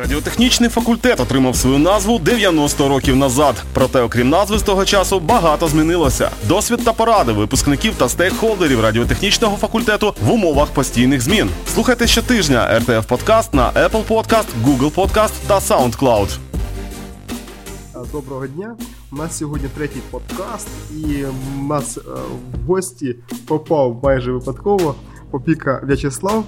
[0.00, 3.64] Радіотехнічний факультет отримав свою назву 90 років назад.
[3.72, 6.30] Проте, окрім назви з того часу, багато змінилося.
[6.48, 11.48] Досвід та поради випускників та стейкхолдерів радіотехнічного факультету в умовах постійних змін.
[11.74, 16.38] Слухайте щотижня РТФ Подкаст на Apple Podcast, Google Podcast та SoundCloud.
[18.12, 18.76] Доброго дня.
[19.12, 21.24] У нас сьогодні третій подкаст, і
[21.58, 22.00] у нас е,
[22.54, 24.94] в гості попав майже випадково
[25.30, 26.44] Попіка В'ячеслав.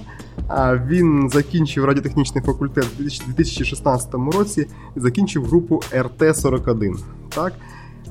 [0.87, 4.67] Він закінчив радіотехнічний факультет у 2016 році
[4.97, 6.97] і закінчив групу РТ-41.
[7.29, 7.53] Так?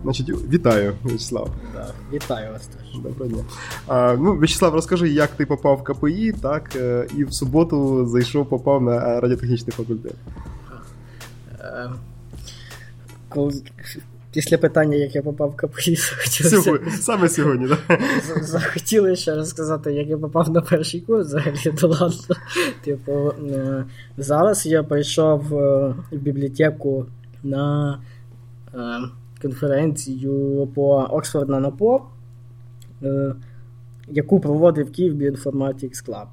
[0.02, 1.50] Значить, Вітаю, В'ячеслав.
[1.74, 3.00] Да, Вітаю вас теж.
[3.00, 3.44] Доброго дня.
[3.86, 8.48] А, ну, В'ячеслав, розкажи, як ти попав в КПІ, так, е, і в суботу зайшов,
[8.48, 10.14] попав на радіотехнічний факультет.
[11.60, 11.90] Е,
[13.28, 13.62] коли
[14.32, 15.96] Після питання, як я попав в КПІ,
[16.30, 18.00] Сьогодні, саме сьогодні, так?
[18.42, 22.36] Захотіли ще розказати, як я попав на перший курс, взагалі то ладно.
[22.84, 23.84] Типу, е,
[24.16, 27.06] зараз я прийшов е, в бібліотеку
[27.42, 27.98] на
[28.74, 28.78] е,
[29.42, 32.00] конференцію по Oxford Nanopore,
[34.08, 36.26] яку проводив Київ Bioinformatics Club.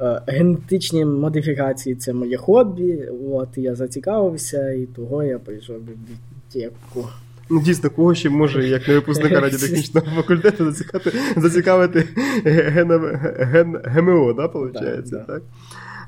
[0.00, 3.08] Е, генетичні модифікації це моє хобі.
[3.32, 7.08] От я зацікавився, і того я прийшов в бібліотеку.
[7.50, 12.04] Ну, дійсно, кого ще може, як не випускника радіотехнічного факультету, зацікавити зацікавити
[12.44, 15.10] ген, ген, ГМО, да, виходить?
[15.10, 15.42] Да, так?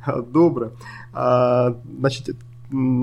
[0.06, 0.24] Да.
[0.32, 0.68] Добре.
[1.12, 2.30] А, значить,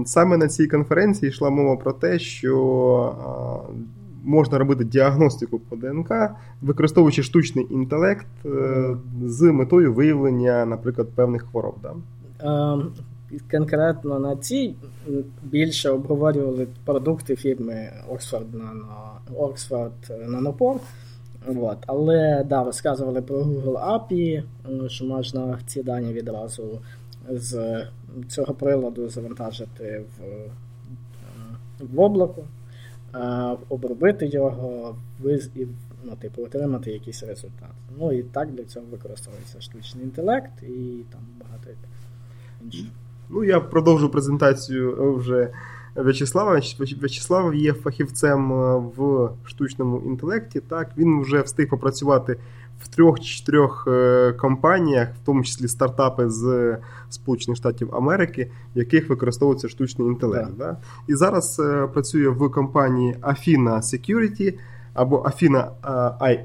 [0.05, 3.15] Саме на цій конференції йшла мова про те, що
[4.25, 6.11] можна робити діагностику по ДНК,
[6.61, 11.75] використовуючи штучний інтелект е, з метою виявлення, наприклад, певних хвороб.
[11.81, 11.93] Да?
[12.73, 12.91] Ем,
[13.51, 14.75] конкретно на цій
[15.43, 18.45] більше обговорювали продукти фірми Oxford
[19.37, 20.79] Oxford Nanopore.
[21.47, 21.77] От.
[21.87, 24.43] Але да, розказували про Google API,
[24.89, 26.63] що можна ці дані відразу
[27.29, 27.83] з
[28.27, 30.51] цього приладу завантажити в, е,
[31.93, 32.43] в облако.
[33.15, 34.95] Е, обробити його
[35.55, 35.67] і
[36.03, 37.69] ну, типу, отримати якийсь результат.
[37.99, 41.69] Ну і так для цього використовується штучний інтелект і там багато
[42.63, 42.85] інших.
[43.29, 45.49] Ну, я продовжу презентацію вже
[45.95, 46.61] В'ячеслава.
[46.79, 50.59] В'ячеслав є фахівцем е, в штучному інтелекті.
[50.59, 52.37] Так, Він вже встиг попрацювати
[52.79, 56.77] в трьох-чотирьох е, компаніях, в тому числі стартапи з
[57.09, 60.51] Сполучених Штатів Америки, в яких використовується штучний інтелект.
[60.57, 60.65] Да.
[60.65, 60.77] Да?
[61.07, 64.53] І зараз е, працює в компанії Afina Security.
[64.93, 65.69] Або Afina
[66.19, 66.39] AI,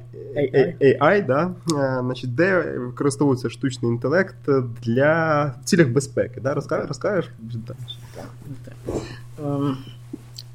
[0.83, 1.55] AI да?
[2.01, 4.37] значить, де використовується штучний інтелект
[4.83, 6.41] для в цілях безпеки.
[6.41, 6.55] Да?
[6.55, 7.31] Розкажеш?
[8.15, 8.27] Так.
[9.43, 9.75] Um,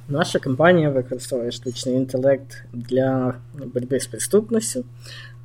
[0.10, 3.34] наша компанія використовує штучний інтелект для
[3.74, 4.84] боротьби з преступністю.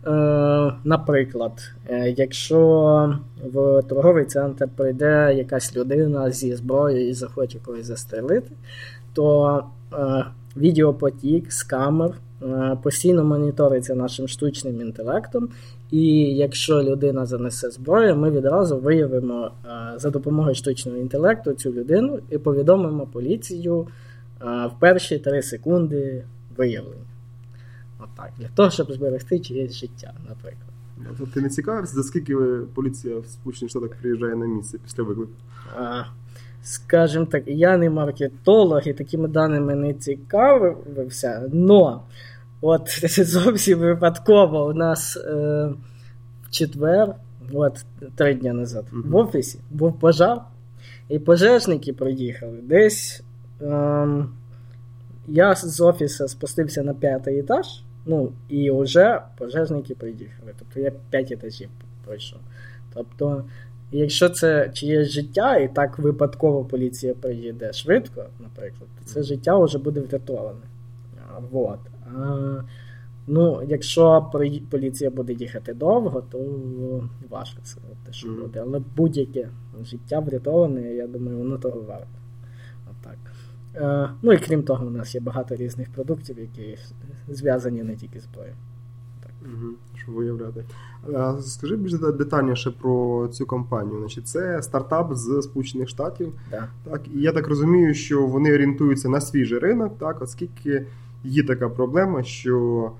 [0.05, 2.59] Uh, наприклад, е, якщо
[3.53, 8.50] в торговий центр прийде якась людина зі зброєю і захоче когось застрелити,
[9.15, 10.25] то uh,
[10.56, 12.10] відеопотік з камер
[12.83, 15.49] постійно моніториться нашим штучним інтелектом,
[15.91, 19.50] і якщо людина занесе зброю, ми відразу виявимо
[19.97, 23.87] за допомогою штучного інтелекту цю людину і повідомимо поліцію
[24.41, 26.25] в перші 3 секунди
[26.56, 27.09] виявлення.
[28.15, 30.71] Отак, Для того, щоб зберегти чиєсь життя, наприклад.
[30.97, 32.37] Ну, ти не цікавився, за скільки
[32.75, 35.32] поліція в Сполучених Штатах приїжджає на місце після виклику?
[36.62, 42.03] Скажімо так, я не маркетолог і такими даними не цікавився, но
[42.60, 42.88] От
[43.26, 45.31] зовсім випадково у нас е,
[46.44, 47.15] в четвер,
[47.53, 47.84] от
[48.16, 49.10] три дні назад, mm-hmm.
[49.10, 50.41] в офісі був пожар,
[51.09, 52.59] і пожежники приїхали.
[52.62, 53.22] Десь
[53.62, 54.06] е,
[55.28, 57.66] я з офісу спустився на п'ятий етаж,
[58.06, 60.53] ну, і вже пожежники приїхали.
[60.59, 61.69] Тобто я п'ять етажів
[62.05, 62.38] пройшов.
[62.94, 63.44] Тобто,
[63.93, 69.78] якщо це чиєсь життя, і так випадково поліція приїде швидко, наприклад, то це життя вже
[69.78, 70.60] буде врятоване.
[71.50, 71.78] Вот.
[72.16, 72.62] А,
[73.27, 74.31] Ну, якщо
[74.71, 76.39] поліція буде їхати довго, то
[77.30, 77.77] важко це
[78.07, 78.60] те, що буде.
[78.60, 79.48] Але будь-яке
[79.83, 82.07] життя врятоване, я думаю, воно того варто.
[83.75, 86.78] Е, ну і крім того, у нас є багато різних продуктів, які
[87.28, 88.55] зв'язані не тільки з зброєю.
[89.43, 90.65] Угу, Щоб виявляти.
[91.41, 93.99] Скажи більш детальніше про цю компанію.
[93.99, 96.33] Значить, Це стартап з Сполучених Штатів.
[96.51, 96.69] Да.
[96.84, 100.87] Так, І я так розумію, що вони орієнтуються на свіжий ринок, так, оскільки
[101.25, 102.91] є така проблема, що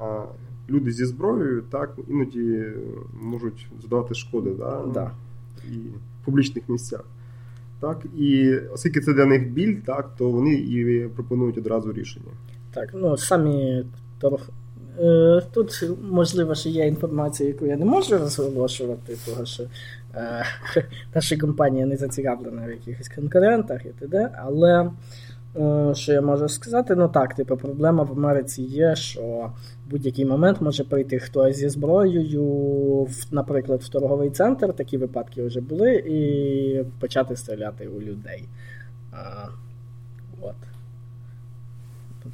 [0.00, 0.22] а,
[0.70, 2.64] люди зі зброєю так іноді
[3.22, 5.10] можуть задавати шкоди да, да.
[5.68, 7.04] і в публічних місцях.
[7.84, 12.30] Так, І оскільки це для них біль, так, то вони і пропонують одразу рішення.
[12.74, 13.84] Так, ну самі
[14.20, 14.48] торг...
[15.00, 19.62] Е, тут, можливо, що є інформація, яку я не можу розголошувати, тому що
[20.14, 20.44] е,
[21.14, 24.30] наша компанія не зацікавлена в якихось конкурентах і т.д.
[24.44, 24.90] Але
[25.92, 29.22] що я можу сказати, ну так, типу, проблема в Америці є, що
[29.86, 32.44] в будь-який момент може прийти хтось зі зброєю,
[33.04, 38.48] в, наприклад, в торговий центр, такі випадки вже були, і почати стріляти у людей.
[39.12, 39.48] А,
[40.40, 40.54] от.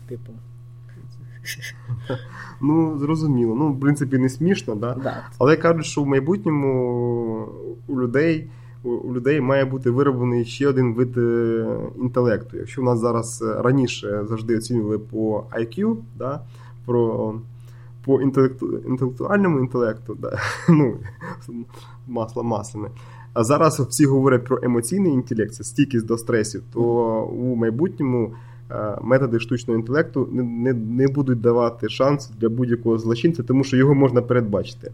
[0.09, 0.33] Типу.
[2.63, 3.55] Ну, зрозуміло.
[3.55, 4.95] Ну, в принципі, не смішно, да?
[4.95, 5.29] Да.
[5.39, 7.49] але кажуть, що в майбутньому
[7.87, 8.51] у людей
[8.83, 11.67] у людей має бути вироблений ще один вид е,
[12.01, 12.57] інтелекту.
[12.57, 16.41] Якщо в нас зараз е, раніше завжди оцінювали по IQ, да?
[16.87, 17.35] про
[18.05, 20.39] по інтелекту, інтелектуальному інтелекту, да?
[20.69, 20.95] ну,
[22.09, 22.89] масло масляне.
[23.33, 26.83] А зараз всі говорять про емоційний інтелект, це стійкість до стресів, то
[27.25, 28.33] у майбутньому
[28.73, 33.77] Е, методи штучного інтелекту не, не, не будуть давати шанс для будь-якого злочинця, тому що
[33.77, 34.93] його можна передбачити.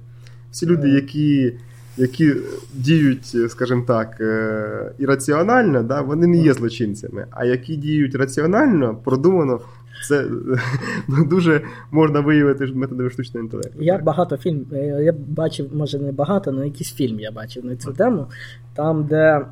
[0.50, 1.52] Всі люди, які
[1.96, 2.34] які
[2.74, 7.26] діють, скажімо так, е, ірраціонально, да, вони не є злочинцями.
[7.30, 9.60] А які діють раціонально, продумано,
[10.08, 10.24] це
[11.08, 11.60] ну, дуже
[11.90, 13.82] можна виявити методами штучного інтелекту.
[13.82, 14.04] Я так?
[14.04, 17.92] багато фільм, е, я бачив, може не багато, але якийсь фільм я бачив на цю
[17.92, 18.26] тему,
[18.74, 19.46] там, де,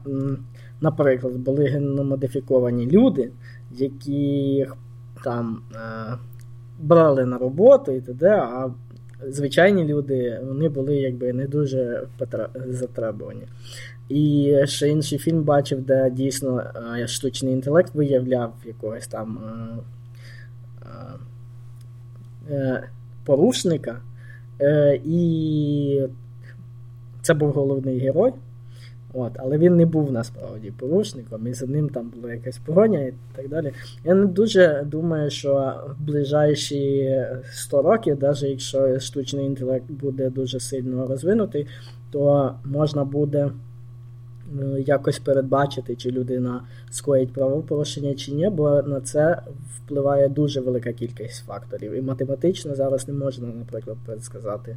[0.81, 3.31] наприклад, були генномодифіковані люди
[3.79, 4.77] яких
[5.25, 5.79] там е,
[6.81, 8.71] брали на роботу і т.д., а
[9.29, 12.03] звичайні люди вони були якби не дуже
[12.69, 13.43] затребувані.
[14.09, 16.63] І ще інший фільм бачив, де дійсно
[17.01, 19.39] е, штучний інтелект виявляв якогось там
[20.83, 20.91] е,
[22.51, 22.89] е,
[23.25, 24.01] порушника.
[25.05, 26.01] І
[27.23, 28.33] це був головний герой.
[29.17, 33.15] От, Але він не був насправді порушником, і за ним там була якась погоня і
[33.37, 33.73] так далі.
[34.05, 37.15] Я не дуже думаю, що в ближайші
[37.53, 41.67] 100 років, навіть якщо штучний інтелект буде дуже сильно розвинутий,
[42.11, 43.51] то можна буде
[44.61, 49.43] е, якось передбачити, чи людина скоїть правопорушення чи ні, бо на це
[49.77, 51.93] впливає дуже велика кількість факторів.
[51.93, 54.77] І математично зараз не можна, наприклад, предсказати.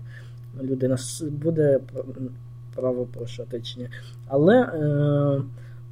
[0.64, 1.80] Людина буде
[2.78, 3.90] правопорушувати чи.
[4.28, 5.42] Але е,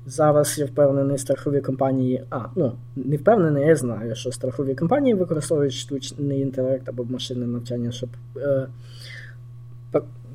[0.05, 2.23] зараз я впевнений, страхові компанії.
[2.29, 7.91] А, ну, не впевнений, я знаю, що страхові компанії використовують штучний інтелект або машинне навчання,
[7.91, 8.67] щоб е,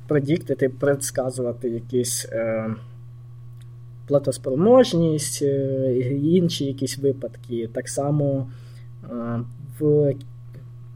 [0.07, 2.29] предіктити, предсказувати якісь.
[2.33, 2.75] Е,
[4.07, 7.69] Платоспроможність е, і інші якісь випадки.
[7.73, 8.51] Так само,
[9.05, 9.41] е,
[9.81, 10.15] в,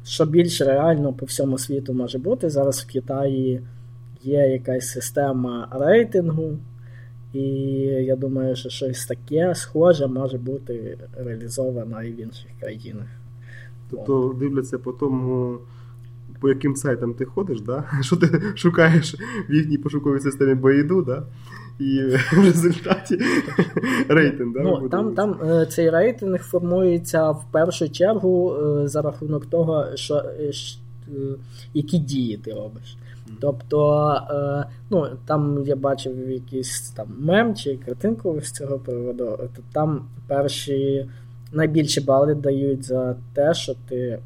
[0.04, 3.60] що більш реально по всьому світу може бути, зараз в Китаї
[4.24, 6.58] є якась система рейтингу,
[7.32, 7.42] і
[8.04, 13.06] я думаю, що щось таке схоже може бути реалізовано і в інших країнах.
[13.90, 15.58] Тобто дивляться по тому,
[16.40, 17.84] по яким сайтам ти ходиш, да?
[18.00, 19.16] що ти шукаєш
[19.48, 21.22] в їхній пошуковій системі Баїду, да?
[21.78, 22.00] і
[22.32, 23.18] в результаті
[24.08, 24.52] рейтинг.
[24.52, 29.86] Да, ну, Там там е, цей рейтинг формується в першу чергу е, за рахунок того,
[29.94, 30.52] що, е,
[31.74, 32.96] які дії ти робиш.
[33.44, 39.24] Тобто, е, ну, там я бачив якийсь там мем чи картинку з цього приводу,
[39.56, 41.08] то там перші
[41.52, 44.18] найбільші бали дають за те, що ти,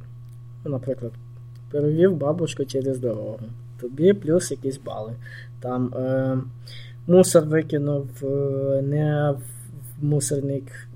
[0.64, 1.12] ну, наприклад,
[1.70, 3.40] перевів бабушку через дорогу.
[3.80, 5.12] Тобі плюс якісь бали.
[5.60, 6.38] Там е,
[7.06, 10.87] мусор викинув е, не в мусорник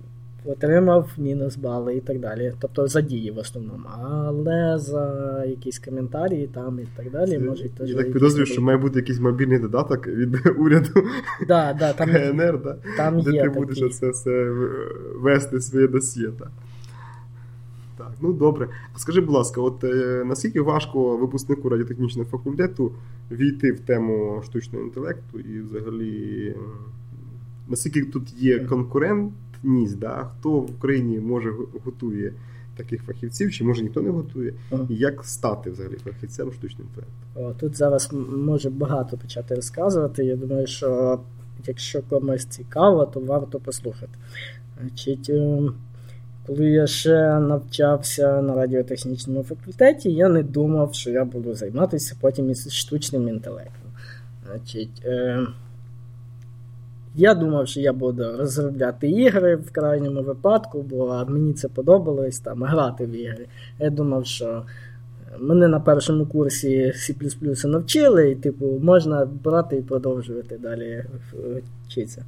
[0.44, 2.52] отримав мінус бали і так далі.
[2.61, 3.84] Тобто за дії в основному.
[4.02, 7.90] Але за якісь коментарі там і так далі можуть теж.
[7.90, 11.02] Я так підозрюю, що має бути якийсь мобільний додаток від уряду
[11.49, 12.76] да, да, там, КНР, да?
[12.96, 14.50] там де є ти будеш це все
[15.14, 16.28] вести своє досьє.
[16.38, 16.50] Так.
[17.99, 18.68] Так, ну добре.
[18.94, 22.92] А Скажи, будь ласка, от е, наскільки важко випускнику радіотехнічного факультету
[23.30, 26.54] війти в тему штучного інтелекту і взагалі
[27.68, 29.32] наскільки тут є конкурент?
[29.62, 30.31] Ніс, да?
[30.38, 31.52] хто в Україні може
[31.85, 32.33] готує
[32.76, 34.54] таких фахівців, чи може ніхто не готує,
[34.88, 37.61] і як стати взагалі фахівцем штучним інтелекту?
[37.61, 40.25] Тут зараз може багато почати розказувати.
[40.25, 41.21] Я думаю, що
[41.66, 44.19] якщо комусь цікаво, то варто послухати.
[44.81, 45.62] Значить, е,
[46.47, 52.50] коли я ще навчався на радіотехнічному факультеті, я не думав, що я буду займатися потім
[52.50, 53.90] із штучним інтелектом.
[54.47, 55.47] Значить, е,
[57.14, 62.62] я думав, що я буду розробляти ігри в крайньому випадку, бо мені це подобалось там
[62.62, 63.47] грати в ігри.
[63.78, 64.62] Я думав, що
[65.40, 71.04] мене на першому курсі C навчили, і типу, можна брати і продовжувати далі
[71.87, 72.25] вчитися.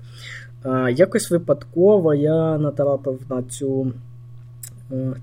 [0.62, 3.92] А, Якось випадково я натрапив на цю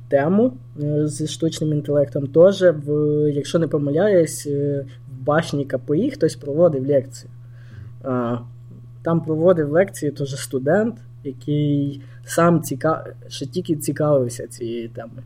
[0.10, 0.54] тему
[1.04, 2.28] зі штучним інтелектом.
[2.28, 2.92] Теж, в,
[3.32, 7.32] якщо не помиляюсь, в башні КПІ хтось проводив лекцію.
[9.04, 13.06] Там проводив лекції теж студент, який сам цікав...
[13.28, 15.24] ще тільки цікавився цією темою.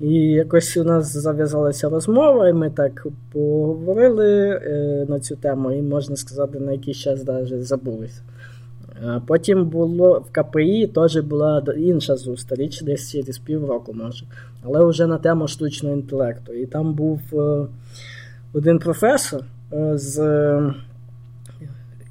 [0.00, 5.82] І якось у нас зав'язалася розмова, і ми так поговорили е, на цю тему, і
[5.82, 8.22] можна сказати, на якийсь час навіть забулися.
[9.26, 14.26] Потім було в КПІ теж була інша зустріч, десь через півроку, може,
[14.62, 16.52] але вже на тему штучного інтелекту.
[16.52, 17.66] І там був е,
[18.52, 20.18] один професор е, з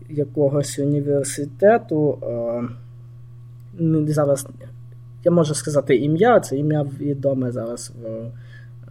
[0.10, 2.20] якогось університету.
[4.08, 4.48] Зараз
[5.24, 7.94] я можу сказати ім'я, це ім'я відоме зараз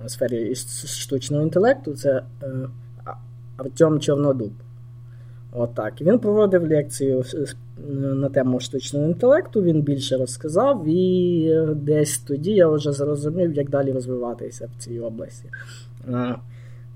[0.05, 1.95] в сфері штучного інтелекту.
[1.95, 2.23] Це
[3.57, 4.53] Артем Чорнодуб.
[5.53, 6.01] Отак.
[6.01, 7.25] Він проводив лекцію
[7.91, 13.93] на тему штучного інтелекту, він більше розказав, і десь тоді я вже зрозумів, як далі
[13.93, 15.51] розвиватися в цій області.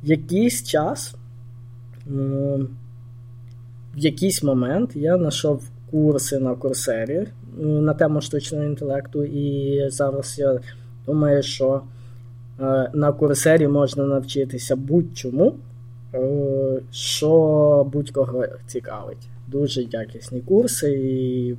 [0.03, 1.15] Якийсь час,
[3.95, 7.27] в якийсь момент я знайшов курси на курсері
[7.59, 10.61] на тему штучного інтелекту, і зараз я
[11.07, 11.83] думаю, що
[12.93, 15.55] на курсері можна навчитися будь-чому.
[16.15, 19.29] Е, що будь-кого цікавить.
[19.49, 21.57] Дуже якісні курси і е,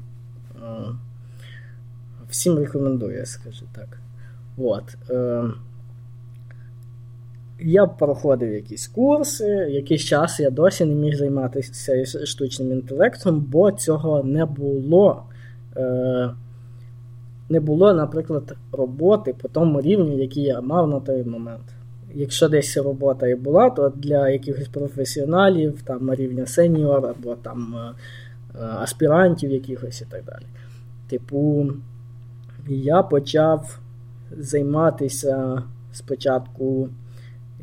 [2.29, 3.99] всім рекомендую, скажу так.
[4.57, 4.83] От.
[7.63, 13.72] Е, я проходив якісь курси, якийсь час я досі не міг займатися штучним інтелектом, бо
[13.72, 15.24] цього не було.
[17.50, 21.63] Не було, наприклад, роботи по тому рівню, який я мав на той момент
[22.13, 27.93] якщо десь робота і була, то для якихось професіоналів там рівня сеньор або там е,
[28.60, 30.46] е, аспірантів якихось і так далі.
[31.10, 31.72] Типу,
[32.67, 33.79] я почав
[34.38, 36.89] займатися спочатку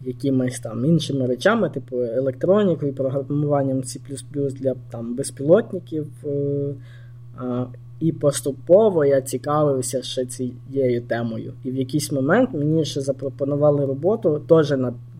[0.04, 6.06] якимись там іншими речами, типу електронікою, програмуванням C для там, безпілотників.
[6.24, 7.66] Е,
[8.00, 11.52] і поступово я цікавився ще цією темою.
[11.64, 14.74] І в якийсь момент мені ще запропонували роботу теж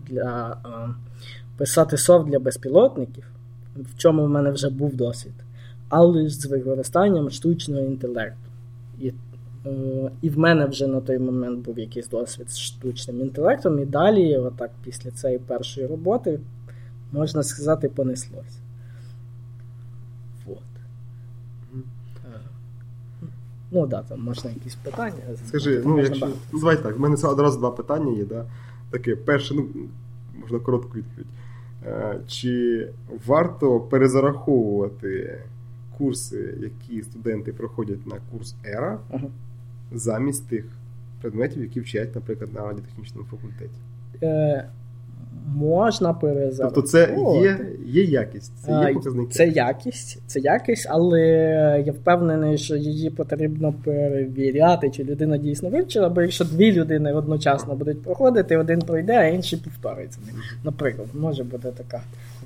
[0.09, 0.57] для
[1.57, 3.25] писати софт для безпілотників,
[3.77, 5.33] в чому в мене вже був досвід,
[5.89, 8.50] але з використанням штучного інтелекту.
[10.23, 13.85] І е, в мене вже на той момент був якийсь досвід з штучним інтелектом, і
[13.85, 16.41] далі, отак, після цієї першої роботи,
[17.13, 18.61] можна сказати, понеслось.
[23.73, 25.17] Ну так, да, там можна якісь питання.
[25.47, 28.25] Скажи, ну якщо ну, давай так, в мене одразу два питання є.
[28.25, 28.45] Да?
[28.91, 29.69] Таке, перше, ну
[30.43, 31.27] можна коротку відповідь.
[31.87, 32.89] Е, чи
[33.27, 35.43] варто перезараховувати
[35.99, 39.27] курси, які студенти проходять на курс ЕРА ага.
[39.93, 40.65] Замість тих
[41.21, 43.81] предметів, які вчать, наприклад, на радіотехнічному факультеті?
[44.23, 44.65] Е,
[45.55, 46.75] можна перезараховувати.
[46.75, 49.33] Тобто це є є якість, це є показники.
[49.33, 51.21] Це якість, це якість, але
[51.87, 57.75] я впевнений, що її потрібно перевіряти, чи людина дійсно вивчила, бо якщо дві людини одночасно
[57.75, 60.19] будуть проходити, один пройде, а інший повториться.
[60.65, 62.03] Наприклад, може бути така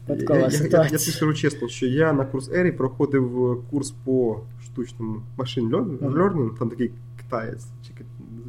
[0.09, 0.83] випадкова ситуація.
[0.83, 5.71] Я, я, я скажу чесно, що я на курс Ері проходив курс по штучному машин
[5.71, 6.91] learning, там такий
[7.35, 7.67] китаєць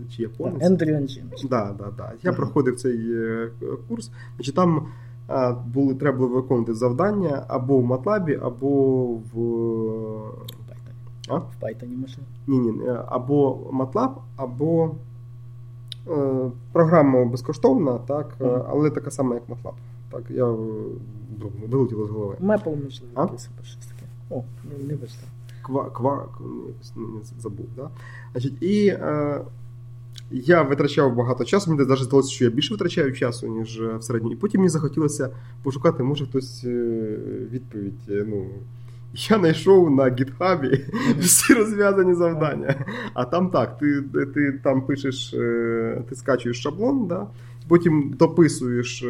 [0.10, 0.64] чи японець.
[0.64, 1.24] Андрій Анджін.
[1.50, 2.12] Да, да, да.
[2.24, 2.36] Я uh-huh.
[2.36, 3.50] проходив цей е,
[3.88, 4.12] курс.
[4.36, 4.88] Значить, Там
[5.66, 9.36] були, треба було виконувати завдання або в MATLAB, або в
[11.28, 11.36] А?
[11.36, 12.24] В Python можна?
[12.48, 14.96] Ні, ні, або MATLAB, або
[16.08, 18.66] е, програма безкоштовна, так, uh-huh.
[18.70, 19.74] але така сама, як MATLAB.
[20.12, 20.46] Так, я
[21.70, 22.36] вилетіло з голови.
[22.42, 24.06] Maple, можливо, якесь щось таке.
[24.30, 25.28] О, не, не вийшло.
[25.66, 26.28] Ква, ква,
[26.96, 27.90] не забув, да?
[28.34, 29.42] Значить, і е,
[30.32, 34.04] я витрачав багато часу, мені навіть здалося, що я більше витрачаю часу, ніж е, в
[34.04, 34.34] середньому.
[34.34, 35.30] І потім мені захотілося
[35.64, 37.18] пошукати, може хтось е,
[37.52, 38.10] відповідь.
[38.10, 38.46] Е, ну,
[39.30, 40.86] Я знайшов на гітхабі
[41.20, 42.86] всі розв'язані завдання.
[43.14, 44.02] А там так, ти
[44.34, 45.30] ти там пишеш,
[46.10, 47.28] ти скачуєш шаблон, да?
[47.68, 49.06] Потім дописуєш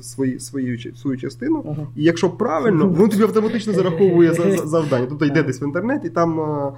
[0.00, 1.86] свої, свою свою частину, ага.
[1.96, 4.34] і якщо правильно, воно тобі автоматично зараховує
[4.64, 5.06] завдання.
[5.08, 6.40] Тобто йде десь в інтернет і там.
[6.40, 6.72] Е,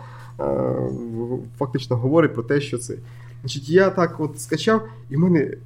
[1.59, 2.95] фактично говорить про те, що це.
[3.43, 5.57] Значить, Я так от скачав, і в мене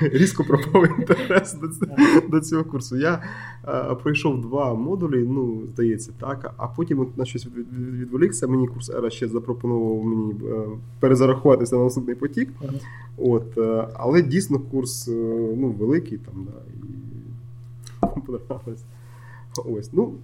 [0.00, 1.68] різко пропав інтерес до,
[2.28, 2.96] до цього курсу.
[2.96, 3.22] Я
[3.62, 8.46] а, е, пройшов два модулі, ну, здається, так, а потім от на щось відволікся.
[8.46, 10.64] Мені курс Ера ще запропонував мені е,
[11.00, 12.48] перезарахуватися на наступний потік.
[13.16, 13.58] От,
[13.94, 15.08] Але дійсно курс
[15.56, 16.60] ну, великий там, да,
[18.16, 18.84] і подобалось.
[19.64, 20.14] Ось, ну,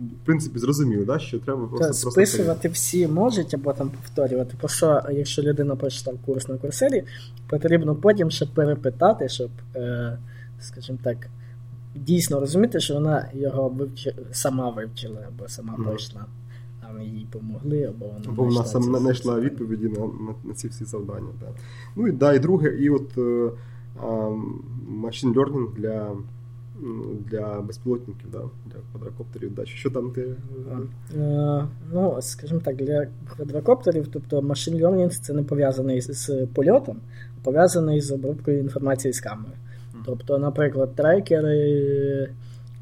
[0.00, 2.10] в принципі, зрозуміли, да, що треба просто.
[2.10, 4.54] Списувати всі можуть або там повторювати.
[4.60, 7.04] Просто якщо людина прочитав курс на курсері,
[7.48, 10.18] потрібно потім ще перепитати, щоб, е,
[10.60, 11.16] скажімо так,
[11.94, 15.84] дійсно розуміти, що вона його вивчи, сама вивчила або сама mm.
[15.84, 16.26] пройшла.
[16.94, 20.84] Ми їй допомогли, або вона або вона сама знайшла відповіді на, на на, ці всі
[20.84, 21.28] завдання.
[21.40, 21.46] Да.
[21.96, 23.50] Ну і да, і друге, і от е,
[24.88, 26.12] машин learning для
[27.30, 29.54] для безпілотників, да, для квадрокоптерів.
[29.54, 29.66] Да.
[29.66, 30.34] Що там ти.
[31.16, 33.06] Е, ну, скажімо так, для
[33.36, 36.96] квадрокоптерів, тобто машин learning це не пов'язаний з польотом,
[37.38, 39.52] а пов'язаний з обробкою інформації з камери.
[40.04, 42.30] Тобто, наприклад, трекери.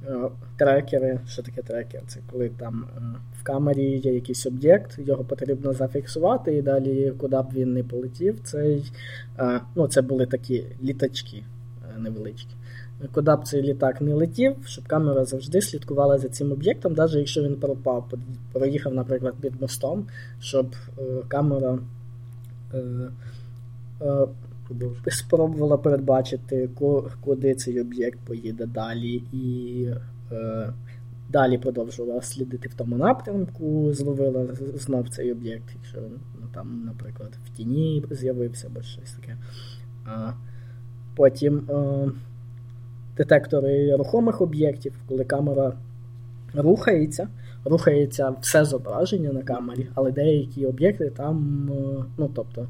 [0.09, 2.03] Е, трекери, що таке трекер?
[2.07, 3.01] Це коли там е,
[3.41, 8.41] в камері є якийсь об'єкт, його потрібно зафіксувати, і далі, куди б він не полетів,
[8.45, 8.93] цей,
[9.39, 11.43] е, ну, це були такі літачки
[11.99, 12.55] невеличкі.
[13.13, 17.43] Куди б цей літак не летів, щоб камера завжди слідкувала за цим об'єктом, навіть якщо
[17.43, 18.13] він пропав,
[18.53, 20.07] проїхав, наприклад, під мостом,
[20.41, 20.77] щоб
[21.29, 21.79] камера
[25.09, 26.71] спробувала передбачити,
[27.21, 29.87] куди цей об'єкт поїде далі, і
[30.33, 30.73] е,
[31.29, 37.31] далі продовжувала слідити в тому напрямку, зловила знов цей об'єкт, якщо він ну, там, наприклад,
[37.47, 39.37] в тіні з'явився або щось таке.
[40.05, 40.33] А
[41.17, 42.11] Потім е,
[43.19, 45.73] детектори рухомих об'єктів, коли камера
[46.55, 47.29] рухається.
[47.65, 52.69] Рухається все зображення на камері, але деякі об'єкти там, е, ну тобто,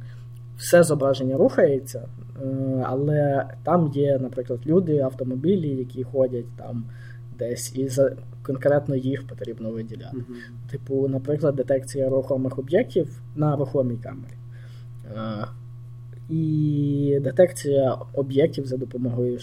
[0.57, 2.09] все зображення рухається,
[2.43, 6.85] е, але там є, наприклад, люди, автомобілі, які ходять там
[7.38, 10.17] десь, і за конкретно їх потрібно виділяти.
[10.17, 10.71] Uh-huh.
[10.71, 14.35] Типу, наприклад, детекція рухомих об'єктів на рухомій камері.
[16.30, 19.38] Е, і детекція об'єктів за допомогою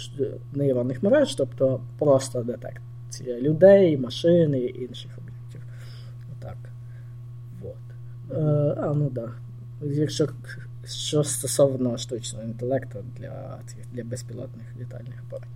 [0.53, 5.61] нейронних мереж, тобто просто детекція людей, машин і інших об'єктів.
[6.39, 6.57] Так.
[7.61, 7.77] Вот.
[8.31, 9.29] Е, а, ну да.
[9.81, 10.27] Якщо
[10.85, 13.59] що стосовно штучного інтелекту для
[13.93, 15.51] для безпілотних літальних апаратів.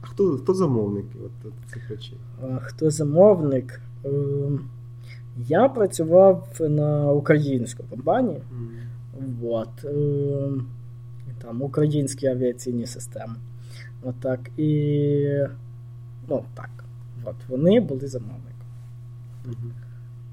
[0.00, 2.18] А хто хто замовник от, цих речей?
[2.60, 3.80] Хто замовник?
[4.04, 4.70] Ем,
[5.36, 8.40] я працював на українську компанію.
[8.52, 8.87] Mm.
[9.42, 9.86] От,
[11.42, 13.34] там Українські авіаційні системи.
[14.02, 14.40] Отак.
[14.42, 15.46] От і
[16.28, 16.70] ну так.
[17.24, 18.44] От, вони були замовником.
[19.46, 19.70] Mm-hmm.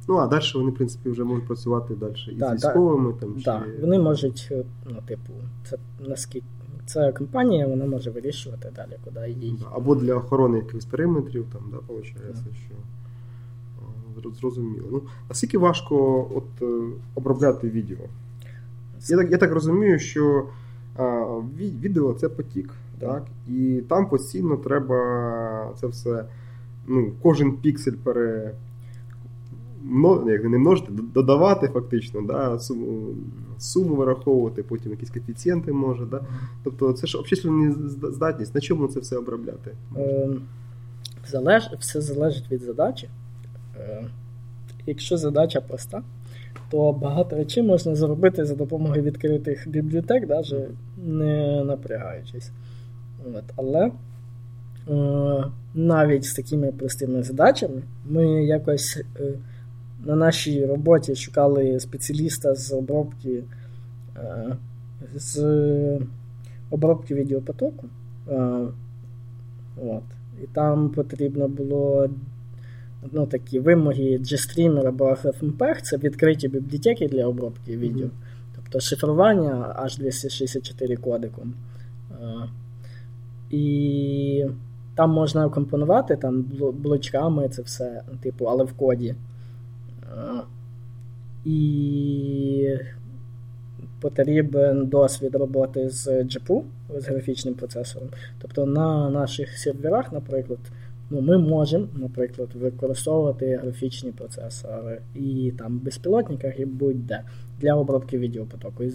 [0.08, 3.14] Ну, а далі вони, в принципі, вже можуть працювати далі і з військовими.
[3.14, 3.82] там, Так, чи...
[3.82, 5.34] вони можуть, е, ну, типу,
[5.70, 6.46] це наскільки
[6.86, 9.56] це компанія, вона може вирішувати далі, куди їй.
[9.72, 12.06] Або для охорони якихось периметрів, там, да, виходить,
[12.66, 12.76] що
[14.40, 14.88] зрозуміло.
[14.92, 17.98] Ну, Наскільки важко от, е, обробляти відео?
[19.10, 20.46] Я так я так розумію, що
[20.96, 21.26] а,
[21.60, 22.70] відео це потік.
[23.00, 23.24] Так?
[23.48, 26.26] І там постійно треба це все,
[26.88, 28.52] ну, кожен піксель пере
[30.26, 33.16] як не множити, додавати фактично, да, суму
[33.58, 36.06] суму вираховувати, потім якісь коефіцієнти може.
[36.06, 36.22] Да?
[36.64, 37.76] Тобто це ж обчислювальна
[38.12, 39.72] здатність, на чому це все обробляти?
[39.98, 40.30] Е,
[41.28, 43.10] залеж, Все залежить від задачі.
[43.78, 44.08] Е,
[44.86, 46.02] якщо задача проста,
[46.70, 50.56] то багато речей можна зробити за допомогою відкритих бібліотек, навіть
[50.98, 52.52] не напрягаючись.
[53.36, 53.92] От, Але
[54.90, 55.44] е,
[55.76, 59.04] навіть з такими простими задачами ми якось.
[59.20, 59.34] Е,
[60.06, 63.44] на нашій роботі шукали спеціаліста з обробки
[64.18, 64.56] е,
[65.16, 65.40] з
[66.70, 67.86] обробки відеопотоку.
[68.30, 68.60] Е,
[69.78, 70.04] от.
[70.44, 72.10] І там потрібно було
[73.12, 78.06] ну, такі вимоги GStreamer або FFmpeg, це відкриті бібліотеки для обробки відео.
[78.06, 78.56] Mm-hmm.
[78.56, 81.54] Тобто шифрування H264 кодиком.
[82.12, 82.50] Е,
[83.50, 84.46] і
[84.96, 89.16] там можна компонувати там блочками це все, типу, але в коді.
[91.46, 92.78] І
[94.02, 96.62] потрібен досвід роботи з GPU,
[96.98, 98.10] з графічним процесором.
[98.42, 100.60] Тобто на наших серверах, наприклад,
[101.10, 107.22] ну, ми можемо, наприклад, використовувати графічні процесори і там безпілотниках і будь-де
[107.60, 108.84] для обробки відеопотоку.
[108.84, 108.92] І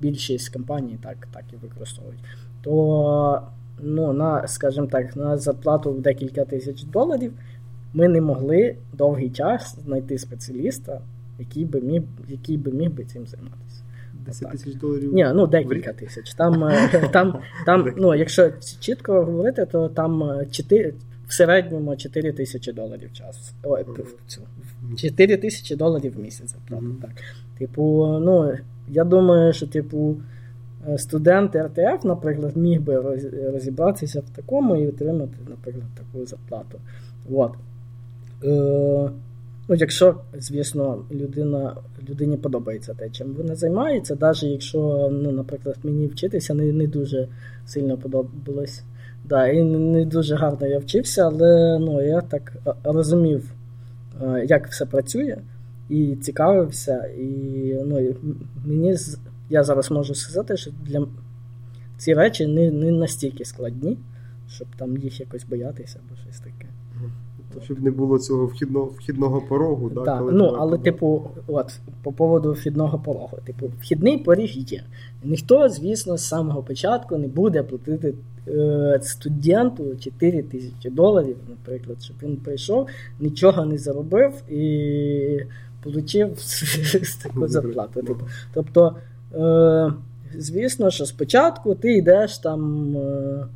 [0.00, 2.20] більшість компаній так так і використовують.
[2.62, 3.42] То,
[3.82, 7.32] ну, на, скажімо так, на зарплату в декілька тисяч доларів
[7.94, 11.00] ми не могли довгий час знайти спеціаліста,
[11.38, 13.82] який би міг який би міг би цим займатися.
[14.26, 15.14] 10 тисяч доларів?
[15.14, 16.34] Ні, ну декілька тисяч.
[16.34, 20.94] Там, е, там, там, ну, Якщо чітко говорити, то там 4, е,
[21.32, 23.54] в середньому 4 тисячі доларів час.
[23.62, 23.84] Ой,
[24.96, 26.54] 4 тисячі доларів в місяць.
[26.70, 27.00] Mm-hmm.
[27.02, 27.10] Так.
[27.58, 28.52] Типу, ну,
[28.88, 30.16] я думаю, що, типу.
[30.88, 33.00] Е, студент РТФ, наприклад, міг би
[33.52, 36.80] розібратися в такому і отримати, наприклад, таку зарплату.
[37.30, 37.52] От.
[38.44, 39.10] Е,
[39.68, 41.76] Ну, якщо, звісно, людина,
[42.08, 47.28] людині подобається те, чим вона займається, навіть якщо, ну, наприклад, мені вчитися не не дуже
[47.66, 48.82] сильно подобалось.
[49.24, 52.52] Да, І не дуже гарно я вчився, але ну, я так
[52.84, 53.54] розумів,
[54.46, 55.36] як все працює,
[55.88, 57.06] і цікавився.
[57.06, 57.26] І
[57.84, 58.14] ну,
[58.64, 58.96] мені
[59.50, 61.06] я зараз можу сказати, що для
[61.96, 63.98] ці речі не не настільки складні,
[64.48, 66.66] щоб там їх якось боятися або щось таке.
[67.64, 70.90] Щоб не було цього вхідного вхідного порогу, да, так, коли ну, але, туди.
[70.90, 74.84] типу, от, по поводу вхідного порогу, типу, вхідний поріг є.
[75.24, 78.14] Ніхто, звісно, з самого початку не буде платити
[78.48, 82.86] е, студенту 4 тисячі доларів, наприклад, щоб він прийшов,
[83.20, 85.40] нічого не заробив і
[85.84, 86.36] отримав
[87.22, 88.02] таку зарплату.
[88.02, 88.24] Типу.
[88.54, 88.96] Тобто,
[89.34, 89.92] е,
[90.38, 92.96] звісно, що спочатку ти йдеш там.
[92.96, 93.46] Е,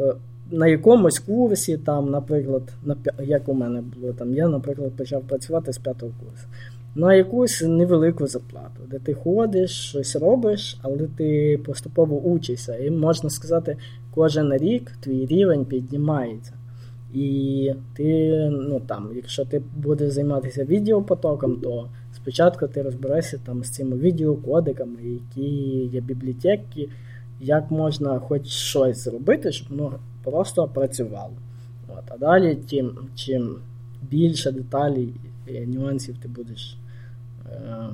[0.00, 0.14] е
[0.52, 5.72] на якомусь курсі, там, наприклад, на, як у мене було, там, я, наприклад, почав працювати
[5.72, 6.46] з п'ятого курсу.
[6.94, 12.76] На якусь невелику зарплату, де ти ходиш, щось робиш, але ти поступово учишся.
[12.76, 13.76] І можна сказати,
[14.14, 16.52] кожен рік твій рівень піднімається.
[17.14, 23.70] І ти, ну там, якщо ти будеш займатися відеопотоком, то спочатку ти розберешся там з
[23.70, 25.50] цими відеокодиками, які
[25.84, 26.88] є бібліотеки,
[27.42, 31.34] як можна хоч щось зробити, щоб воно просто працювало.
[31.88, 32.04] От.
[32.08, 33.56] А далі, тим, чим
[34.10, 35.14] більше деталей
[35.46, 36.76] і нюансів ти будеш
[37.46, 37.86] е,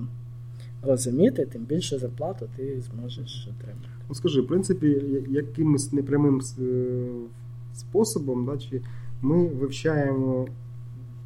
[0.82, 3.88] розуміти, тим більше зарплату ти зможеш отримати.
[4.08, 6.64] Ну, Скажи, в принципі, якимось непрямим е,
[7.74, 8.82] способом, да, чи
[9.22, 10.46] ми вивчаємо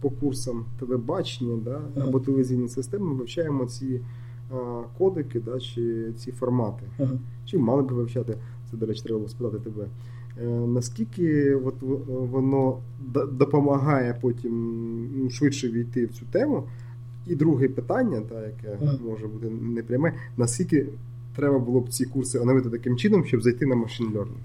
[0.00, 4.00] по курсам телебачення да, або телевізійні системи, вивчаємо ці
[4.98, 6.86] кодики да, чи ці формати.
[6.98, 7.18] Ага.
[7.44, 8.36] Чи мали б вивчати?
[8.70, 9.86] Це, до речі, треба було спитати тебе.
[10.42, 11.74] Е, наскільки от
[12.30, 12.78] воно
[13.32, 16.64] допомагає потім швидше війти в цю тему?
[17.26, 19.04] І друге питання, та, яке mm.
[19.04, 20.86] може бути непряме, наскільки
[21.36, 24.42] треба було б ці курси оновити таким чином, щоб зайти на машин learning?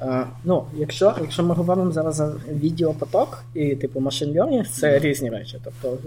[0.00, 5.30] Uh, ну, Якщо якщо ми говоримо зараз за відеопоток і типу машин learning, це різні
[5.30, 5.58] речі.
[5.64, 5.98] Тобто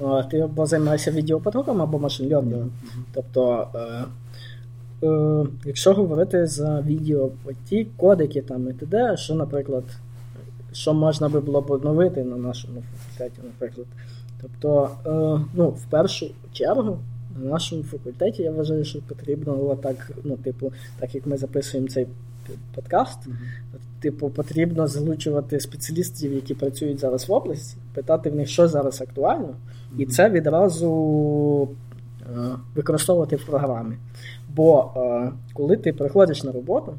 [0.00, 2.28] uh, ти або займаєшся відеопотоком, або машин.
[2.28, 2.66] Mm-hmm.
[3.14, 4.04] Тобто uh,
[5.02, 7.30] е, якщо говорити за відео,
[7.68, 9.84] ті кодики там і т.д., що, наприклад,
[10.72, 13.86] що можна би було б обновити на нашому факультеті, наприклад.
[14.42, 16.98] Тобто, е, ну, в першу чергу.
[17.42, 21.88] На нашому факультеті я вважаю, що потрібно було так, ну, типу, так як ми записуємо
[21.88, 22.06] цей
[22.74, 23.18] подкаст,
[24.00, 29.54] типу, потрібно залучувати спеціалістів, які працюють зараз в області, питати в них, що зараз актуально,
[29.98, 31.68] і це відразу
[32.20, 33.96] е, використовувати в програмі.
[34.54, 36.94] Бо е, коли ти приходиш на роботу,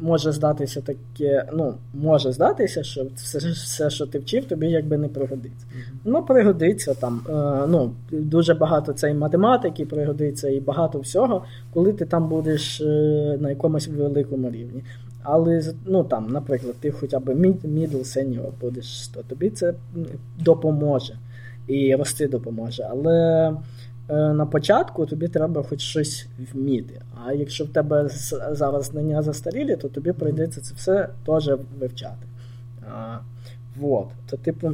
[0.00, 5.08] може здатися таке, ну, може здатися, що все, все, що ти вчив, тобі якби не
[5.08, 5.66] пригодиться.
[6.04, 7.20] Ну, пригодиться там.
[7.28, 12.80] Е, ну, Дуже багато це і математики пригодиться, і багато всього, коли ти там будеш
[12.80, 12.84] е,
[13.40, 14.84] на якомусь великому рівні.
[15.22, 19.74] Але ну, там, наприклад, ти хоча б middle senior будеш, то тобі це
[20.38, 21.14] допоможе
[21.66, 22.88] і рости допоможе.
[22.90, 23.56] Але Е,
[24.08, 27.00] на початку тобі треба хоч щось вміти.
[27.26, 28.08] А якщо в тебе
[28.50, 32.26] зараз знання застарілі, то тобі прийдеться це все теж вивчати.
[32.92, 33.18] А,
[33.80, 34.08] вот.
[34.30, 34.72] То, типу,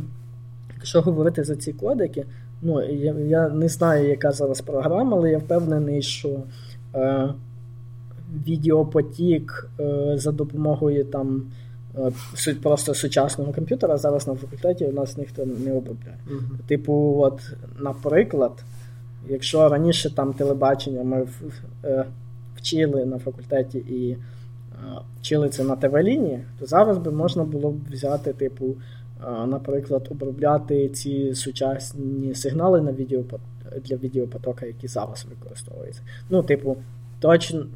[0.75, 2.27] якщо говорити за ці кодики,
[2.63, 6.43] ну, я я не знаю, яка зараз програма, але я впевнений, що
[6.95, 7.29] е,
[8.47, 11.43] відеопотік е, за допомогою там.
[12.47, 16.19] Е, просто сучасного комп'ютера зараз на факультеті у нас ніхто не обробляє.
[16.31, 16.67] Uh-huh.
[16.67, 18.53] Типу, от, наприклад,
[19.29, 21.27] Якщо раніше там телебачення ми
[21.85, 22.05] е,
[22.57, 24.19] вчили на факультеті і е,
[25.21, 30.89] вчили це на ТВ-лінії, то зараз би можна було б взяти, типу, е, наприклад, обробляти
[30.89, 33.23] ці сучасні сигнали на відео
[33.85, 36.03] для відеопотока, які зараз використовуються.
[36.31, 36.77] Ну, типу,
[37.21, 37.67] точно.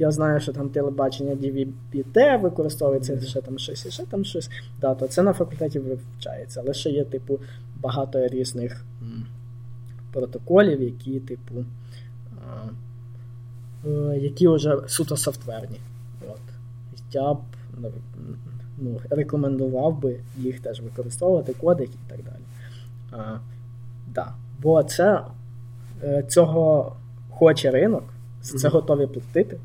[0.00, 4.50] Я знаю, що там телебачення DVB-T використовується, ще там щось, і ще там щось.
[4.80, 6.60] Да, то це на факультеті вивчається.
[6.64, 7.40] Але ще є, типу,
[7.80, 8.84] багато різних
[10.12, 11.54] протоколів, які, типу,
[13.86, 15.80] е, які вже суто софтверні.
[16.28, 16.40] От.
[17.12, 17.38] Я б
[18.78, 22.42] ну, рекомендував би їх теж використовувати, кодики і так далі.
[23.12, 23.38] А,
[24.14, 24.34] да.
[24.62, 25.20] Бо це
[26.02, 26.96] е, цього
[27.30, 28.04] хоче ринок,
[28.42, 29.58] за це готові платити,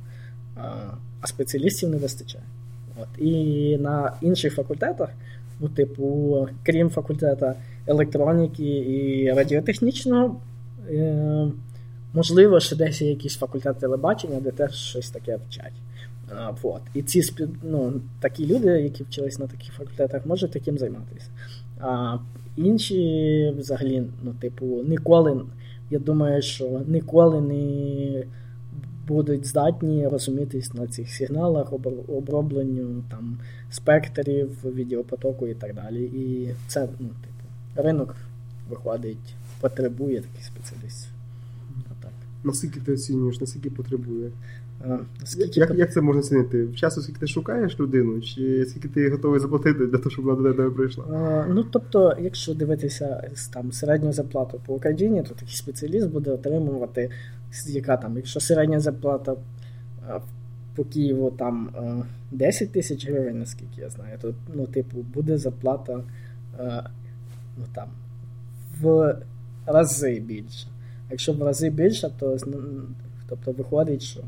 [0.56, 0.62] а,
[1.22, 2.44] а спеціалістів не вистачає.
[3.02, 3.08] От.
[3.18, 5.10] І на інших факультетах,
[5.64, 7.56] ну, типу, крім факультета
[7.88, 10.42] електроніки і радіотехнічного.
[10.90, 11.48] Е,
[12.14, 15.74] Можливо, ще десь є якийсь факультет телебачення, де теж щось таке вчать.
[16.30, 16.82] А, вот.
[16.94, 17.22] І ці
[17.64, 21.30] ну, такі люди, які вчились на таких факультетах, можуть таким займатися.
[21.80, 22.18] А
[22.58, 25.42] інші, взагалі, ну, типу, ніколи,
[25.90, 28.24] я думаю, що ніколи не
[29.08, 31.74] будуть здатні розумітись на цих сигналах,
[32.08, 33.38] обробленню там,
[33.70, 36.04] спектрів, відеопотоку і так далі.
[36.04, 38.16] І це, ну, типу, ринок
[38.70, 41.14] виходить, потребує таких спеціалістів.
[42.44, 44.32] Наскільки ти оцінюєш, наскільки потребує?
[44.88, 46.68] А, скільки як, як це можна оцінити?
[46.76, 50.54] Часу, скільки ти шукаєш людину, чи скільки ти готовий заплатити для того, щоб вона до
[50.54, 51.04] тебе прийшла?
[51.04, 57.10] А, ну тобто, якщо дивитися там середню зарплату по Україні, то такий спеціаліст буде отримувати,
[57.66, 59.36] яка там, якщо середня зарплата
[60.76, 61.70] по Києву там
[62.32, 66.04] 10 тисяч гривень, наскільки я знаю, то ну, типу, буде зарплата
[67.58, 67.88] ну, там,
[68.82, 69.16] в
[69.66, 70.68] рази більше.
[71.12, 72.38] Якщо в рази більше, то
[73.28, 74.22] тобто виходить, що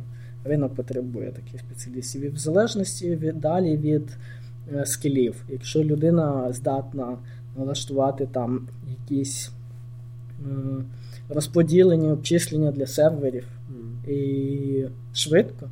[0.43, 2.21] ринок потребує таких спеціалістів.
[2.25, 4.17] І в залежності від далі від
[4.73, 5.45] е, скілів.
[5.49, 7.17] Якщо людина здатна
[7.57, 9.51] налаштувати там якісь
[10.39, 10.51] е,
[11.29, 13.47] розподілені обчислення для серверів
[14.07, 15.69] і швидко,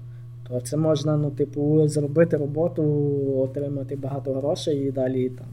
[0.50, 2.84] то це можна, ну, типу, зробити роботу,
[3.38, 5.48] отримати багато грошей і далі там.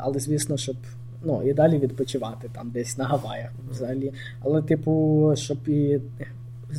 [0.00, 0.76] Але звісно, щоб
[1.24, 4.12] ну, і далі відпочивати там десь на Гаваях взагалі.
[4.40, 6.00] Але, типу, щоб і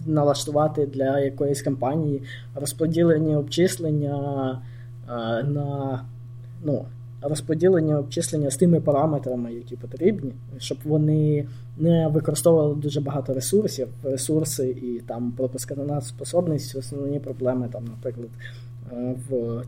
[0.05, 2.23] налаштувати для якоїсь компанії
[2.55, 4.51] розподілені обчислення
[5.09, 5.99] е, на
[6.63, 6.85] ну,
[7.21, 14.69] розподілення обчислення з тими параметрами, які потрібні, щоб вони не використовували дуже багато ресурсів, ресурси
[14.69, 18.29] і там пропускна способність, основні проблеми, там, наприклад,
[18.91, 19.63] е, в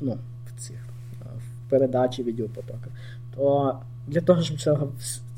[0.00, 0.76] ну, в цих
[1.22, 2.88] е, в передачі відеопотока.
[3.36, 3.78] То
[4.08, 4.88] для того, щоб цього,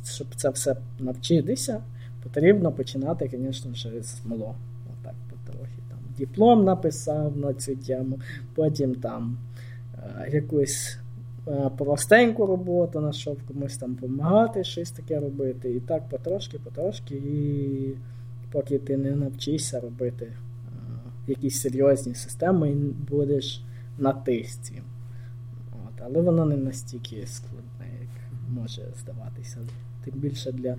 [0.04, 1.80] щоб це все навчитися,
[2.22, 4.54] потрібно починати, звісно, з малого.
[4.92, 5.78] Отак, потрохи.
[5.88, 8.18] Там, Диплом написав на цю тему,
[8.54, 9.38] потім там
[9.94, 10.98] е, якусь
[11.78, 15.70] простеньку роботу знайшов комусь там допомагати, щось таке робити.
[15.74, 17.94] І так потрошки, потрошки, і
[18.52, 20.32] поки ти не навчишся робити е,
[21.26, 22.74] якісь серйозні системи, і
[23.10, 23.62] будеш
[23.98, 24.82] на тисці.
[25.72, 28.10] От, Але воно не настільки складне, як
[28.50, 29.58] може здаватися.
[30.04, 30.76] Тим більше для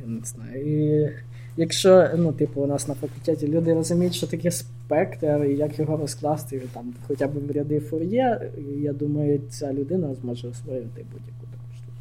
[0.00, 1.06] я не знаю.
[1.06, 1.10] І
[1.58, 4.50] Якщо ну, типу, у нас на факультеті люди розуміють, що таке
[4.88, 10.14] спектр і як його розкласти, там, хоча б в ряди фур'є, я думаю, ця людина
[10.14, 11.92] зможе освоїти будь-яку таку штуку.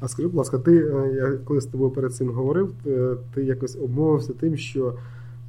[0.00, 3.44] А скажи, будь ласка, ти, е, я коли з тобою перед цим говорив, ти, ти
[3.44, 4.94] якось обмовився тим, що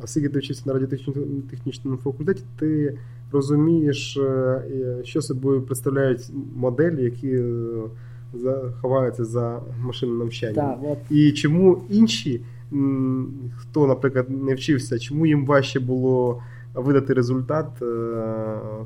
[0.04, 2.98] оскільки ти вчився на радіотехнічному факультеті, ти
[3.32, 4.62] розумієш, е,
[5.04, 7.40] що собою представляють моделі, які
[8.82, 10.80] ховаються за машинним навчанням.
[10.84, 10.98] От.
[11.10, 12.42] І чому інші,
[13.58, 16.42] хто, наприклад, не вчився, чому їм важче було
[16.76, 17.86] видати результат, е,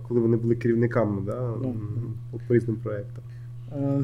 [0.07, 1.75] коли вони були керівниками да, ну,
[2.47, 3.23] по різним проєктам?
[3.71, 4.03] Е,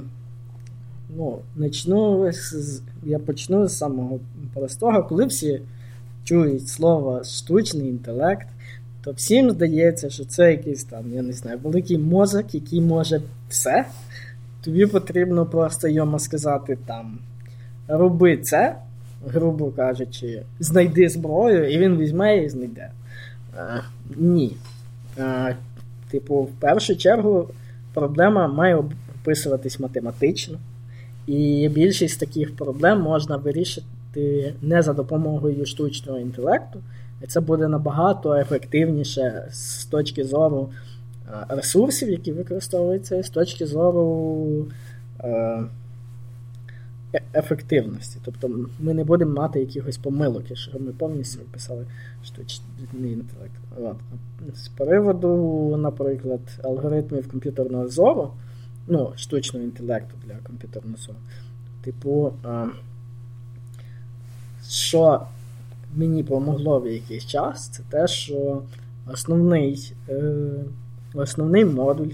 [1.18, 2.32] ну, начну,
[3.04, 4.20] Я почну з самого
[4.54, 5.62] простого, коли всі
[6.24, 8.48] чують слово штучний інтелект.
[9.04, 13.86] То всім здається, що це якийсь там, я не знаю, великий мозок, який може все.
[14.64, 17.20] Тобі потрібно просто йому сказати там
[17.88, 18.76] роби це,
[19.28, 22.92] грубо кажучи, знайди зброю, і він візьме і знайде.
[23.58, 23.80] А,
[24.16, 24.56] ні.
[25.18, 25.52] А,
[26.12, 27.50] Типу, в першу чергу
[27.94, 28.84] проблема має
[29.22, 30.58] описуватись математично.
[31.28, 36.80] І більшість таких проблем можна вирішити не за допомогою штучного інтелекту,
[37.28, 40.70] це буде набагато ефективніше з точки зору
[41.50, 44.46] ресурсів, які використовуються з точки зору
[45.20, 45.64] е, е,
[47.34, 48.20] ефективності.
[48.26, 48.50] Тобто
[48.80, 51.86] ми не будемо мати якихось помилок, якщо ми повністю описали
[52.24, 53.54] штучний інтелект.
[53.78, 53.98] От.
[54.56, 58.32] З приводу, наприклад, алгоритмів комп'ютерного зору,
[58.88, 61.18] ну, штучного інтелекту для комп'ютерного зору,
[61.84, 62.68] типу, е,
[64.70, 65.22] що
[65.96, 68.62] мені помогло в якийсь час, це те, що
[69.14, 69.94] основний
[71.16, 72.12] основний модуль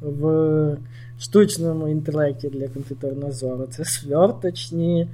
[0.00, 0.76] в
[1.20, 5.08] штучному інтелекті для комп'ютерного зору це сверточні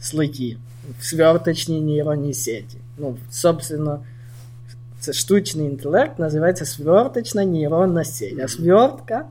[0.00, 0.56] слоті,
[1.00, 2.78] сверточні нейронні сеті.
[2.98, 4.00] Ну, собственно,
[5.00, 8.38] це штучний інтелект називається сверточна нейронна сеть.
[8.44, 9.24] А свертка,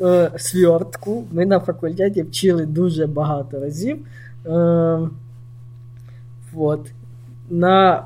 [0.00, 3.98] е, свертку ми на факультеті вчили дуже багато разів.
[4.46, 4.98] Е,
[6.52, 6.92] вот.
[7.50, 8.04] На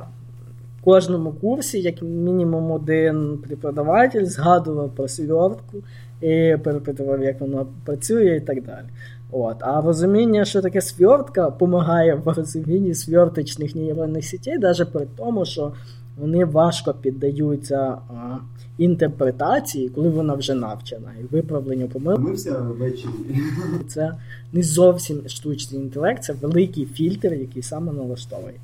[0.84, 5.76] кожному курсі, як мінімум, один преподаватель згадував про свертку
[6.20, 8.86] і перепитував, як воно працює і так далі.
[9.30, 9.56] От.
[9.60, 15.72] А розуміння, що таке свертка, допомагає в розумінні сверточних нейронних сітей, навіть при тому, що
[16.16, 18.38] вони важко піддаються а,
[18.78, 22.20] інтерпретації, коли вона вже навчена, і виправленню помилок.
[22.20, 23.10] Ми все ввечері.
[23.88, 24.12] Це
[24.52, 28.60] не зовсім штучний інтелект, це великий фільтр, який саме налаштовується.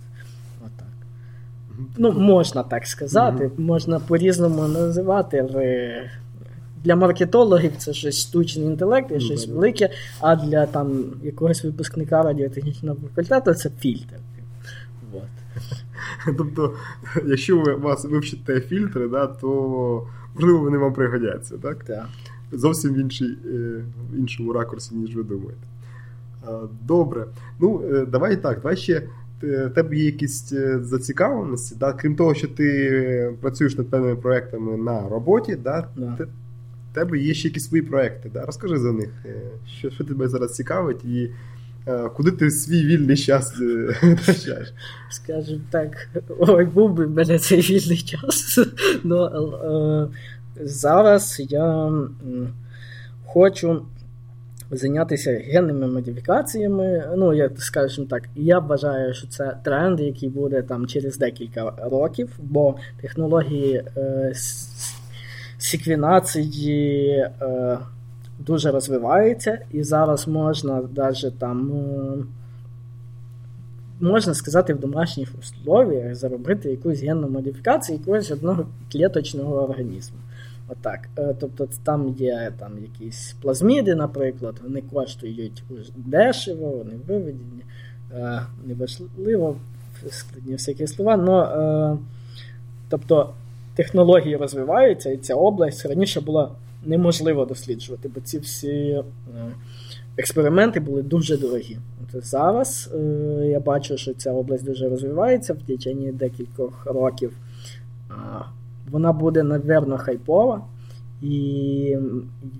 [0.61, 0.87] Отак.
[1.99, 5.95] Ну, можна так сказати, можна по-різному називати, але
[6.85, 9.91] для маркетологів це щось штучний інтелект і Ну, щось велике,
[10.21, 14.17] а для там якогось випускника радіотехнічного факультету це фільтр.
[15.13, 15.23] От.
[16.39, 16.75] Тобто,
[17.27, 21.85] якщо ви вас вивчите фільтри, да, то можливо вони вам пригодяться, так?
[21.85, 22.07] Так.
[22.53, 25.61] Зовсім в іншій, е, в іншому ракурсі, ніж ви думаєте.
[26.87, 27.27] Добре.
[27.61, 29.03] Ну, е, давай так, давай ще.
[29.45, 31.93] е, тебе є якісь зацікавленості, да?
[31.93, 35.89] крім того, що ти працюєш над певними проектами на роботі, да?
[35.97, 36.19] Да.
[36.93, 38.31] В тебе є ще якісь свої проекти.
[38.35, 38.47] Да?
[38.47, 39.35] Розкажи за них, е,
[39.79, 41.31] що, що тебе зараз цікавить і
[41.89, 44.73] е, куди ти свій вільний час е, втрачаєш.
[45.11, 48.59] Скажімо так, ой, був би в мене цей вільний час.
[49.05, 50.09] Ну, е,
[50.65, 51.93] зараз я
[53.25, 53.83] хочу
[54.71, 57.09] зайнятися генними модифікаціями.
[57.17, 62.29] Ну, я скажімо так, я вважаю, що це тренд, який буде там через декілька років,
[62.39, 64.33] бо технології е,
[65.63, 67.79] секвенації е,
[68.39, 71.73] дуже розвиваються, і зараз можна навіть там.
[71.73, 72.25] е,
[74.01, 80.19] можна сказати, в домашніх условіях заробити якусь генну модифікацію якогось одного клеточного організму.
[80.69, 81.09] Отак.
[81.19, 85.65] Е, Тобто там є там якісь плазміди, наприклад, вони коштують
[85.97, 87.65] дешево, вони виведені,
[88.15, 89.57] е, неважливо,
[90.11, 91.99] складні всякі слова, но, е,
[92.89, 93.35] тобто
[93.75, 96.51] технології розвиваються, і ця область раніше була
[96.85, 99.05] неможливо досліджувати, бо ці всі е,
[100.17, 101.79] експерименти були дуже дорогі.
[102.03, 102.99] От зараз е,
[103.47, 107.33] я бачу, що ця область дуже розвивається в течение декількох років.
[108.91, 110.63] Вона буде, напевно, хайпова.
[111.23, 111.97] І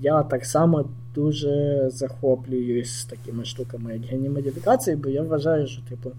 [0.03, 6.11] я так само дуже захоплююсь такими штуками, як генні модифікації, бо я вважаю, що типу,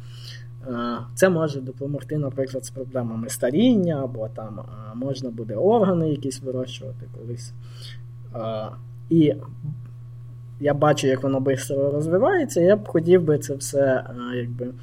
[1.15, 4.59] це може допомогти, наприклад, з проблемами старіння, або там
[4.95, 7.53] можна буде органи якісь вирощувати колись.
[9.09, 9.33] І
[10.59, 14.03] я бачу, як воно швидко розвивається, я б хотів би це все
[14.35, 14.73] якби.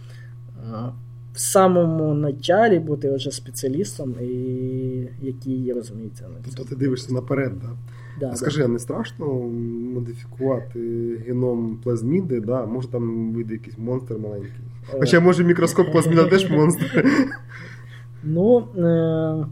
[1.35, 4.27] В самому началі бути вже спеціалістом, і
[5.23, 6.69] який розуміється на Тобто цьому.
[6.69, 7.69] ти дивишся наперед, да?
[8.21, 9.27] Да, А Скажи, а не страшно
[9.95, 10.81] модифікувати
[11.27, 12.67] геном плазміди, да?
[12.67, 14.51] може там вийде якийсь монстр маленький.
[14.95, 17.05] Е, Хоча може мікроскоп плазміна теж монстр.
[18.25, 19.47] Ну, е,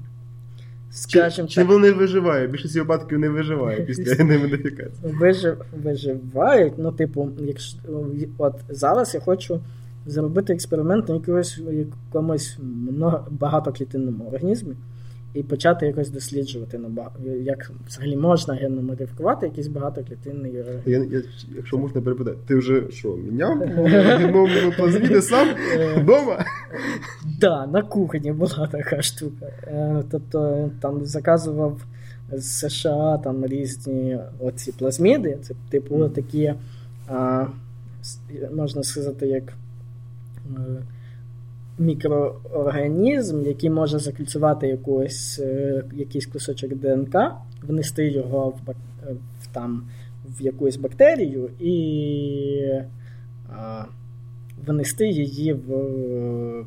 [0.91, 2.47] скажімо Чи, так, чи він не виживає?
[2.47, 4.39] В більшості випадків не виживає після немодифікації.
[4.43, 5.13] модифікації.
[5.21, 6.73] вижив, виживають.
[6.79, 7.79] Ну, типу, якщо
[8.39, 9.61] от зараз я хочу
[10.07, 11.61] зробити експеримент на якомусь,
[12.09, 12.59] якомусь
[13.31, 14.75] багатоклітинному організмі
[15.39, 17.11] і почати якось досліджувати на
[17.43, 20.53] як взагалі можна генно модифікувати якийсь багатоклітинний.
[20.87, 21.23] Я, я,
[21.57, 26.45] якщо можна перепитати, ти вже що, міняв геном плазміди сам Е, вдома?
[27.41, 29.47] Да, на кухні була така штука.
[29.63, 31.81] Е, Тобто там заказував
[32.33, 35.39] з США там різні оці плазміди.
[35.43, 36.55] Це типу такі,
[38.53, 39.53] можна сказати, як
[40.57, 40.61] е,
[41.79, 47.17] мікроорганізм, який може закільцювати якусь, е, якийсь кусочок ДНК,
[47.63, 48.75] внести його в, е,
[49.41, 49.89] в, там,
[50.39, 52.83] в якусь бактерію і
[53.51, 53.85] а,
[54.67, 56.65] внести її в е,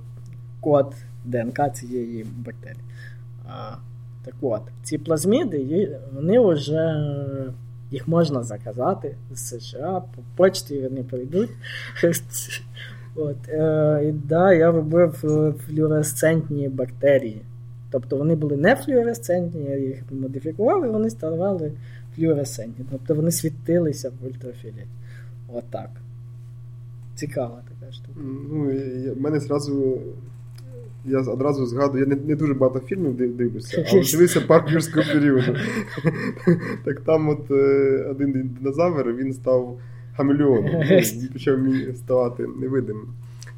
[0.62, 0.96] код
[1.26, 2.84] ДНК цієї бактерії.
[3.48, 3.76] А,
[4.26, 6.96] так от, ці плазміди, вони вже
[7.92, 11.50] їх можна заказати з США, по почті вони прийдуть.
[13.16, 17.42] От, е, і да, я робив е, флюоресцентні бактерії.
[17.92, 21.72] Тобто вони були не флюоресцентні, я їх модифікував, і вони ставали
[22.16, 22.86] флюоресцентні.
[22.92, 24.88] Тобто вони світилися в ультрафіолеті.
[25.54, 25.90] Отак.
[27.16, 28.20] Цікава така штука.
[28.52, 30.02] Ну, я- мене зразу.
[31.06, 35.56] Я одразу згадую, я не, не дуже багато фільмів дивлюся, але дивився парк юрського періоду.
[36.86, 39.80] Так там от е, один динозавр він став
[40.22, 40.66] хамелеоном.
[40.74, 40.82] Ну,
[41.22, 41.60] Він почав
[41.96, 43.08] ставати невидимим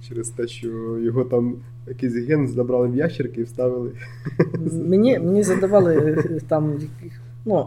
[0.08, 0.68] через те, що
[1.00, 1.56] його там
[1.88, 3.92] якийсь ген забрали в ящерки і вставили.
[4.86, 7.66] Мені, мені задавали е, там, яких- ну,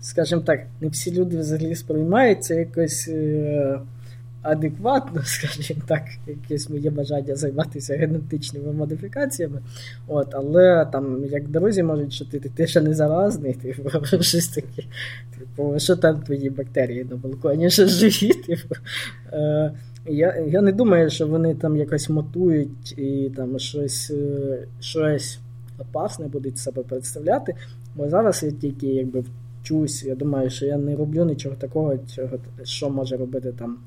[0.00, 3.80] скажімо так, не всі люди взагалі сприймаються якось е,
[4.42, 9.62] адекватно, скажімо так, якесь моє бажання займатися генетичними модифікаціями.
[10.06, 13.90] От, але там, як друзі можуть шутити, ти ще не заразний, типу,
[14.20, 14.82] щось таке.
[15.38, 18.32] Типу, що там твої бактерії на балконі, що живі?
[18.46, 18.74] Типу.
[19.32, 19.72] Е,
[20.06, 25.38] я, я не думаю, що вони там якось мотують і там щось, е, щось
[25.78, 27.54] опасне будуть себе представляти.
[27.96, 29.24] Бо зараз я тільки якби
[29.62, 33.78] вчусь, я думаю, що я не роблю нічого такого, чого, що може робити там.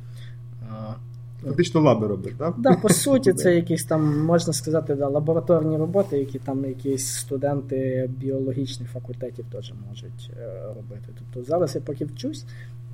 [1.46, 2.56] Фактично лаби робить, так?
[2.58, 8.10] Да, по суті, це якісь там, можна сказати, да, лабораторні роботи, які там якісь студенти
[8.18, 11.10] біологічних факультетів теж можуть е, робити.
[11.20, 12.46] Тобто зараз я поки вчусь,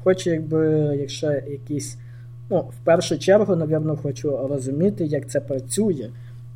[0.03, 0.67] хочу, якби,
[0.99, 1.97] якщо якісь,
[2.49, 6.09] ну, в першу чергу, напевно, хочу розуміти, як це працює,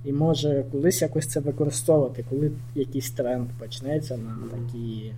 [0.05, 5.11] і може колись якось це використовувати, коли якийсь тренд почнеться на такі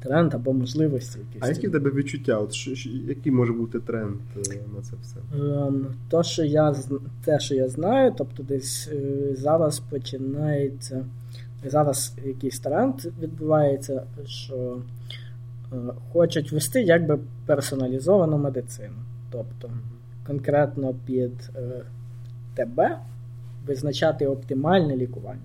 [0.00, 1.18] тренд або можливості.
[1.18, 1.42] якісь.
[1.42, 2.38] А які в тебе відчуття?
[2.38, 4.40] От що, що, Який може бути тренд е,
[4.76, 5.16] на це все?
[5.34, 6.74] Ем, то, що я,
[7.24, 11.04] те, що я знаю, тобто десь е, зараз починається.
[11.64, 14.78] Зараз якийсь тренд відбувається, що
[15.72, 15.76] е,
[16.12, 18.96] хочуть вести якби персоналізовану медицину.
[19.30, 19.70] Тобто
[20.26, 21.82] конкретно під е,
[22.54, 22.98] тебе
[23.66, 25.40] визначати оптимальне лікування.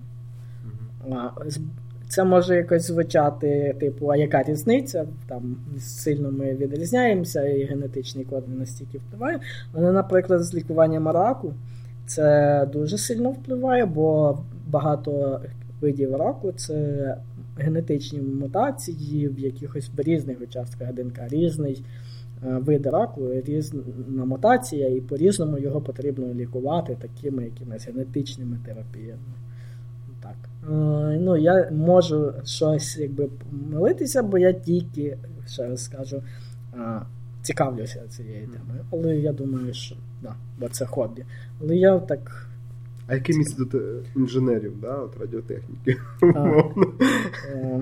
[1.06, 1.60] Mm-hmm.
[2.08, 5.06] Це може якось звучати, типу, а яка різниця?
[5.28, 9.40] Там сильно ми відрізняємося, і генетичний код не настільки впливає.
[9.72, 11.54] Але, наприклад, з лікуванням раку
[12.06, 15.40] це дуже сильно впливає, бо багато
[15.80, 17.16] видів раку це
[17.58, 21.84] генетичні мутації в якихось різних участках ДНК, різний
[22.46, 29.34] е, вид раку, різна мутація, і по-різному його потрібно лікувати такими якимись генетичними терапіями.
[30.70, 36.22] Е, ну, Я можу щось якби помилитися, бо я тільки, ще раз скажу,
[36.74, 37.00] е,
[37.42, 38.84] цікавлюся цією темою.
[38.92, 41.24] Але я думаю, що да, бо це хобі.
[41.60, 42.48] Але я так.
[43.06, 45.96] А яке місце тут е, інженерів, да, от радіотехніки?
[46.34, 46.62] А,
[47.54, 47.80] е,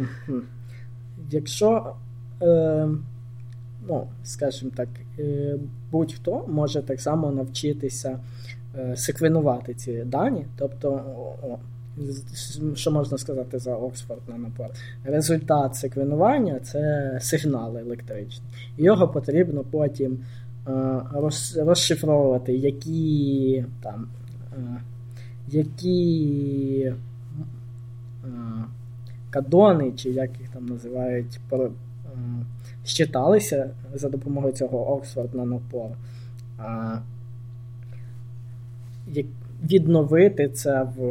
[1.31, 1.97] якщо,
[2.43, 2.89] е,
[3.89, 5.59] ну, скажімо так, е,
[5.91, 8.19] будь-хто може так само навчитися
[8.95, 10.91] секвенувати ці дані, тобто.
[11.43, 11.59] О,
[12.75, 14.67] що можна сказати за Оксфорд Нанопор?
[15.05, 18.49] Результат секвенування це сигнал електричний.
[18.79, 20.19] Його потрібно потім
[20.69, 21.01] е,
[21.57, 24.09] розшифровувати, які там,
[24.53, 24.81] е,
[25.49, 26.93] які
[28.25, 28.29] е,
[29.31, 31.41] кадони, чи як їх там називають,
[32.85, 35.91] щиталися за допомогою цього Оксфорд Нанопор
[39.63, 41.03] відновити це в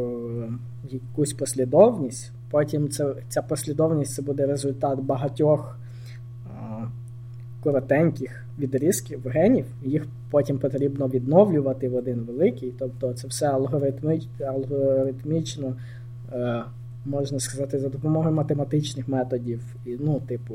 [0.92, 2.32] якусь послідовність.
[2.50, 5.78] Потім це, ця послідовність це буде результат багатьох
[7.62, 9.66] коротеньких відрізків генів.
[9.82, 12.72] Їх потім потрібно відновлювати в один великий.
[12.78, 15.76] Тобто це все алгоритміч, алгоритмічно,
[16.32, 16.62] е,
[17.04, 20.54] можна сказати, за допомогою математичних методів, ну, типу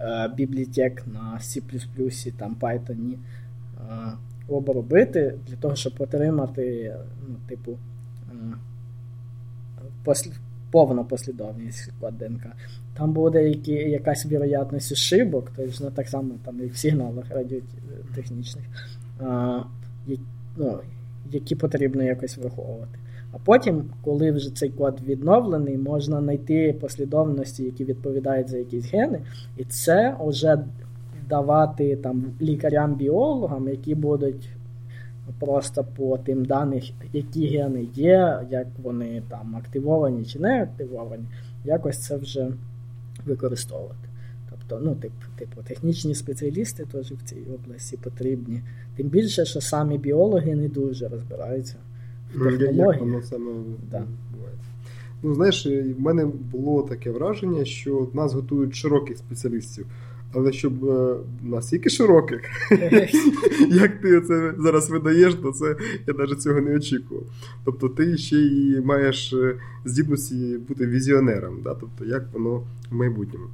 [0.00, 3.12] е, бібліотек на C, там Python.
[3.12, 3.16] Е,
[4.48, 6.94] обробити для того, щоб отримати,
[7.28, 7.78] ну, типу,
[10.08, 10.32] послід...
[10.70, 12.46] повну послідовність код ДНК.
[12.98, 18.64] Там буде які, якась вірогідність ошибок, тобто ну, так само там, як в сигналах радіотехнічних,
[19.20, 19.60] а,
[20.56, 20.78] ну,
[21.30, 22.98] які потрібно якось враховувати.
[23.32, 29.20] А потім, коли вже цей код відновлений, можна знайти послідовності, які відповідають за якісь гени,
[29.56, 30.58] і це вже
[31.28, 34.48] давати там лікарям-біологам, які будуть
[35.40, 41.24] просто по тим даних, які гени є, як вони там активовані чи не активовані,
[41.64, 42.48] якось це вже
[43.26, 44.08] використовувати.
[44.50, 48.62] Тобто, ну, тип, типу, технічні спеціалісти теж в цій області потрібні.
[48.96, 51.76] Тим більше, що самі біологи не дуже розбираються
[52.34, 52.78] в ну, технології.
[52.78, 53.52] Як воно саме
[53.90, 54.04] да.
[55.22, 59.86] Ну, знаєш, в мене було таке враження, що нас готують широких спеціалістів.
[60.34, 62.40] Але щоб е, настільки широких,
[63.70, 65.76] як ти це зараз видаєш, то це
[66.06, 67.24] я навіть цього не очікував.
[67.64, 69.54] Тобто ти ще й маєш е,
[69.84, 71.74] здібності бути візіонером, да?
[71.80, 73.46] тобто як воно в майбутньому.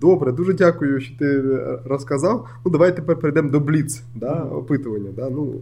[0.00, 2.48] Добре, дуже дякую, що ти е, розказав.
[2.64, 4.32] Ну, давай тепер перейдемо до бліц, да?
[4.32, 5.10] опитування.
[5.16, 5.30] Да?
[5.30, 5.54] Ну,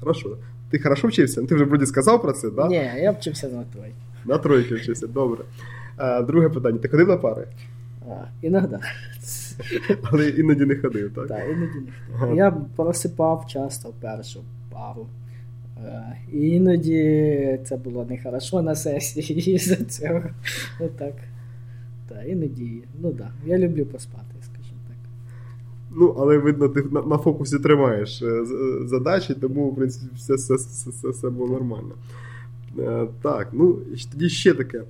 [0.00, 0.36] хорошо.
[0.70, 1.42] Ти хорошо вчився?
[1.42, 2.68] Ти вже вроді сказав про це, да?
[2.68, 3.94] Ні, я вчився на тройки.
[4.24, 5.44] На тройки вчився, добре.
[6.26, 7.46] Друге питання: ти ходив на пари?
[8.42, 8.76] Іноді.
[10.02, 11.28] Але іноді не ходив, так?
[11.28, 12.36] Так, іноді не ходив.
[12.36, 14.40] Я просипав часто першу
[14.70, 15.06] пару.
[15.84, 20.22] Е, іноді це було нехорошо на сесії із-за цього.
[20.80, 21.14] Ну так.
[22.08, 22.82] Так, іноді.
[23.02, 23.30] Ну так.
[23.46, 24.96] Я люблю поспати, скажімо так.
[25.90, 28.44] Ну, але видно, ти на, на фокусі тримаєш е,
[28.84, 31.94] задачі, тому, в принципі, все все, все, все, все було нормально.
[32.78, 33.78] Е, так, ну,
[34.12, 34.82] тоді ще таке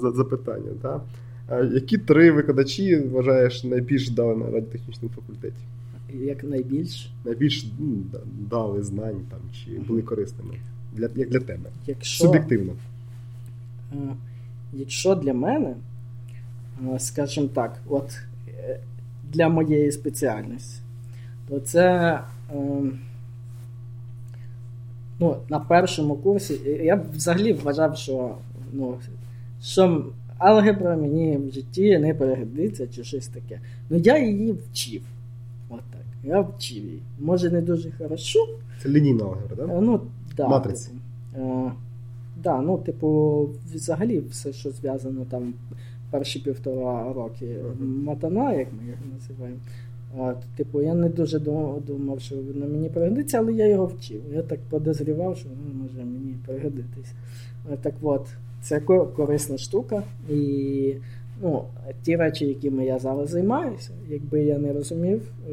[0.00, 0.70] запитання.
[0.82, 1.02] так?
[1.50, 5.62] Які три викладачі вважаєш найбільш дали на радіотехнічному факультеті?
[6.14, 7.10] Як найбільш?
[7.24, 7.96] Найбільш ну,
[8.50, 10.54] дали знань там, чи були корисними
[10.92, 11.70] для як для тебе?
[11.86, 12.24] Якщо...
[12.24, 12.72] Суб'єктивно.
[14.72, 15.74] якщо для мене,
[16.98, 18.18] скажімо так, от
[19.32, 20.80] для моєї спеціальності,
[21.48, 22.20] то це
[25.18, 28.34] ну, на першому курсі я взагалі вважав, що
[28.72, 28.98] ну,
[29.62, 30.04] що
[30.40, 33.60] алгебра мені в житті не перегодиться чи щось таке.
[33.90, 35.02] Ну я її вчив.
[35.68, 36.02] От так.
[36.24, 37.02] Я вчив її.
[37.20, 38.38] Може, не дуже хорошо.
[38.82, 39.66] Це лінійна алгебра, так?
[39.68, 39.80] Да?
[39.80, 40.00] Ну,
[40.36, 40.90] да, Матриці.
[41.32, 41.72] Типу, е,
[42.42, 45.54] да, ну, типу, взагалі все, що зв'язано там
[46.10, 48.04] перші півтора роки uh-huh.
[48.04, 49.60] матана, як ми їх називаємо.
[50.18, 54.20] От, Типу, я не дуже думав, що воно мені пригодиться, але я його вчив.
[54.32, 57.12] Я так подозрівав, що ну, може мені пригодитись.
[57.82, 58.26] Так от,
[58.62, 58.80] це
[59.16, 60.02] корисна штука.
[60.30, 60.94] І
[61.42, 61.64] ну,
[62.02, 65.52] ті речі, якими я зараз займаюся, якби я не розумів е,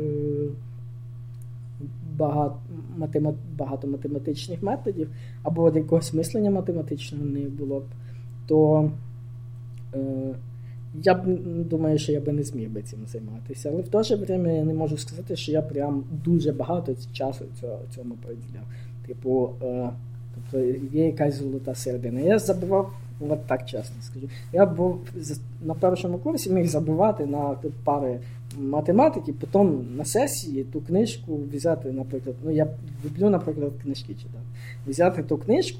[2.18, 2.60] багато,
[2.98, 5.10] математ, багато математичних методів,
[5.44, 7.84] або якогось мислення математичного не було б,
[8.48, 8.92] то
[9.94, 10.36] е,
[11.04, 11.22] я б
[11.64, 13.70] думаю, що я би не зміг би цим займатися.
[13.74, 17.46] Але в то же время я не можу сказати, що я прям дуже багато часу
[17.96, 18.64] цьому приділяв.
[19.08, 19.90] Типу, е,
[20.52, 22.20] тобто є якась золота середина.
[22.20, 24.30] Я забував, от так чесно скажу.
[24.54, 25.00] Я був
[25.66, 28.20] на першому курсі міг забивати на пари
[28.60, 32.68] математики, потім на сесії ту книжку взяти, наприклад, ну я
[33.06, 34.46] люблю, наприклад, книжки читати.
[34.88, 35.80] Взяти ту книжку.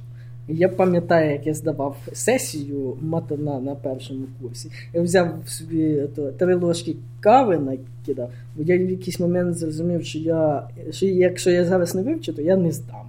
[0.50, 4.72] Я пам'ятаю, як я здавав сесію матана на першому курсі.
[4.94, 10.20] Я взяв собі то, три ложки кави накидав, бо я в якийсь момент зрозумів, що
[10.20, 13.06] я, що якщо я зараз не вивчу, то я не здам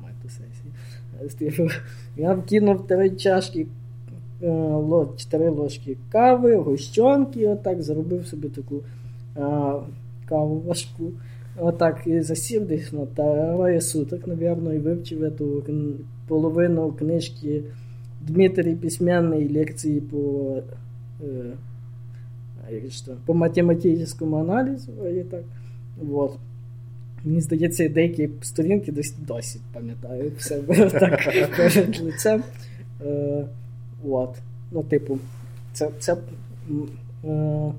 [1.38, 1.68] ту.
[2.16, 3.66] Я вкинув три чашки,
[4.42, 4.84] е,
[5.16, 8.80] чотири ложки кави, гущонки, отак, заробив собі таку
[9.36, 9.80] а,
[10.28, 11.04] каву важку.
[11.60, 15.62] Отак і засів десь на троє суток, напевно, і вивчив эту
[16.28, 17.62] половину книжки
[18.20, 20.62] Дмитрий Письменной лекции по,
[22.90, 24.92] что, по математичному аналізу.
[25.08, 25.42] І так.
[26.02, 26.32] Вот.
[27.28, 30.58] Мені здається, деякі сторінки досі пам'ятаю все
[30.90, 31.24] так
[31.56, 32.42] перед лицем.
[33.06, 33.44] Е,
[34.08, 34.36] от.
[34.72, 35.18] Ну, типу,
[35.72, 35.90] це.
[35.98, 36.16] це
[37.24, 37.72] е,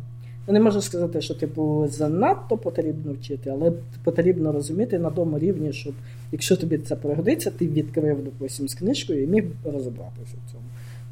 [0.47, 3.71] не можу сказати, що типу занадто потрібно вчити, але
[4.03, 5.93] потрібно розуміти на тому рівні, щоб
[6.31, 10.63] якщо тобі це пригодиться, ти відкрив, допустим, з книжкою і міг розібратися в цьому.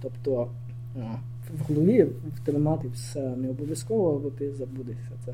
[0.02, 0.48] Тобто
[1.58, 5.34] в голові втримати все не обов'язково, бо ти забудешся це.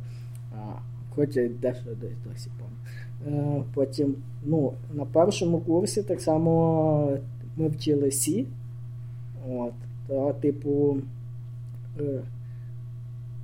[1.16, 2.83] Хоч я дещо десь досі пам'ятаю.
[3.28, 4.16] Е, потім,
[4.46, 7.18] ну, на першому курсі так само
[7.58, 8.46] ми вчили Сі.
[9.50, 9.74] От,
[10.08, 10.98] то, типу,
[12.00, 12.22] е,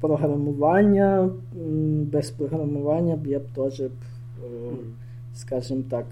[0.01, 1.29] програмування,
[2.11, 3.83] без програмування б я б теж,
[5.33, 6.05] скажімо так,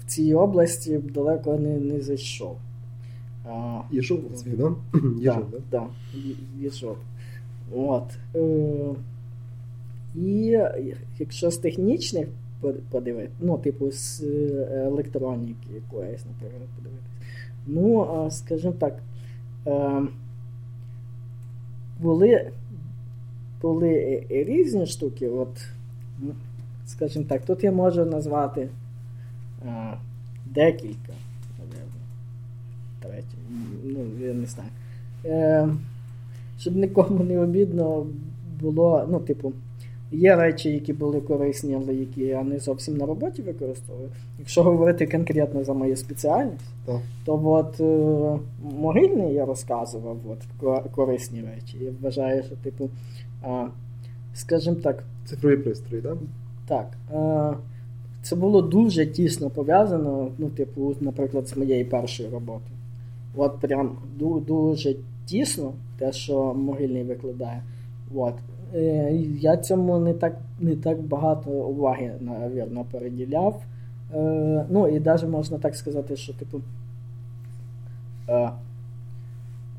[0.00, 2.56] в цій області б далеко не не зайшов.
[3.90, 4.20] Їжов,
[5.70, 5.86] да?
[6.60, 6.96] Їжов.
[7.70, 7.78] Так.
[7.78, 8.04] От.
[10.16, 12.28] Е, і якщо з технічних
[12.90, 14.22] подивитися, ну, типу, з
[14.72, 17.10] електроніки якоїсь, наприклад, подивитися,
[17.66, 18.98] ну, скажімо так,
[19.66, 20.02] е,
[22.00, 22.50] були
[23.62, 25.28] були різні штуки.
[25.28, 25.66] От,
[26.86, 28.68] Скажімо так, тут я можу назвати
[30.46, 31.12] декілька,
[31.58, 32.00] напевно.
[33.00, 33.36] Третє.
[33.84, 34.70] Ну, я не знаю.
[35.24, 35.68] Е,
[36.58, 38.06] Щоб нікому не обідно
[38.60, 39.52] було, ну, типу,
[40.14, 44.08] Є речі, які були корисні, але які я не зовсім на роботі використовую.
[44.38, 47.00] Якщо говорити конкретно за мою спеціальність, так.
[47.24, 51.78] то от е, могильний я розказував от, корисні речі.
[51.80, 52.90] Я вважаю, що, типу,
[53.44, 53.66] е,
[54.34, 55.04] скажімо так.
[55.24, 56.18] Цифрові пристрої, так?
[56.66, 56.90] Так.
[57.12, 57.56] Е,
[58.22, 62.76] це було дуже тісно пов'язано, ну, типу, наприклад, з моєю першою роботою.
[63.36, 63.98] От прям
[64.46, 64.96] дуже
[65.26, 67.62] тісно, те, що могильний викладає.
[68.14, 68.34] От.
[68.74, 73.62] Е, я цьому не так не так багато уваги, навірно, переділяв.
[74.14, 76.60] Е, ну і навіть можна так сказати, що типу.
[78.28, 78.50] Е,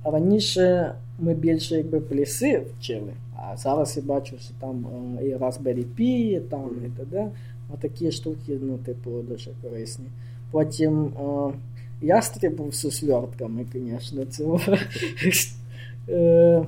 [0.04, 4.86] раніше ми більше якби пліси вчили, а зараз я бачу, що там
[5.22, 7.28] і Raspberry Pi, там і т.д.
[7.74, 10.06] Отакі штуки, ну, типу, дуже корисні.
[10.52, 11.12] Потім
[12.02, 14.60] я стрибав з свертками, звісно, цього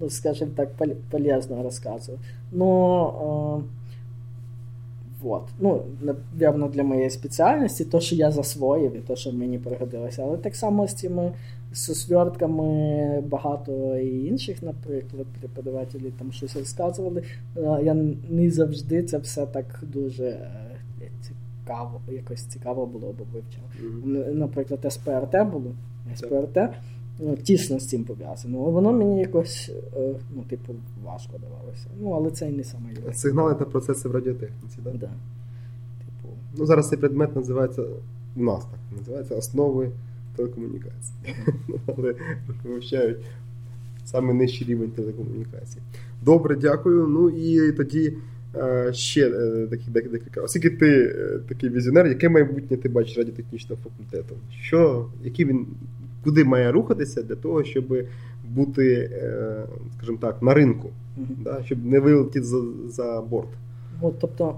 [0.00, 0.70] ну, скажем так,
[1.10, 2.18] полезно рассказываю.
[2.52, 3.78] Но э,
[5.20, 5.42] вот.
[5.60, 10.22] Ну, напевно, для моєї спеціальності, то, що я засвоїв, і то, що мені пригодилося.
[10.22, 11.32] Але так само з цими
[11.72, 17.22] свертками багато і інших, наприклад, преподавателі там щось розказували.
[17.82, 17.94] Я
[18.30, 20.78] не завжди це все так дуже е,
[21.20, 23.62] цікаво, якось цікаво було бо вивчав.
[23.82, 24.34] Mm-hmm.
[24.34, 25.72] Наприклад, СПРТ було.
[26.14, 26.58] СПРТ
[27.42, 28.58] тісно з цим пов'язано.
[28.58, 31.86] Воно мені якось, е, ну, типу, важко давалося.
[32.00, 32.90] Ну, але це і не саме.
[33.12, 34.96] Сигнали та процеси в радіотехніці, так?
[34.98, 35.10] Да.
[35.98, 36.34] Типу...
[36.58, 37.82] Ну, зараз цей предмет називається
[38.36, 39.90] у нас так називається основи
[40.36, 41.36] телекомунікації.
[41.96, 42.14] Але
[42.64, 43.18] вивчають
[44.04, 45.82] саме нижчий рівень телекомунікації.
[46.22, 47.06] Добре, дякую.
[47.06, 48.14] Ну і тоді
[48.56, 49.30] е, ще
[49.70, 50.40] такі декілька.
[50.40, 54.34] Оскільки ти е, такий візіонер, яке майбутнє ти бачиш радіотехнічного факультету?
[54.50, 55.66] Що, які він,
[56.28, 57.94] Куди має рухатися для того, щоб
[58.44, 59.66] бути, е,
[59.96, 63.48] скажімо так, на ринку, mm да, щоб не вилетіти за за борт?
[64.02, 64.56] Ну, тобто,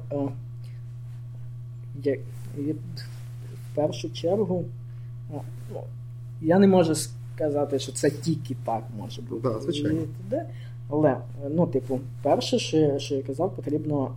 [2.05, 2.17] я,
[2.59, 4.65] я, в першу чергу,
[5.73, 5.81] ну,
[6.43, 9.49] я не можу сказати, що це тільки так може бути.
[9.49, 10.01] Да, звичайно.
[10.89, 11.17] Але,
[11.51, 14.13] ну, типу, перше, що, що я казав, потрібно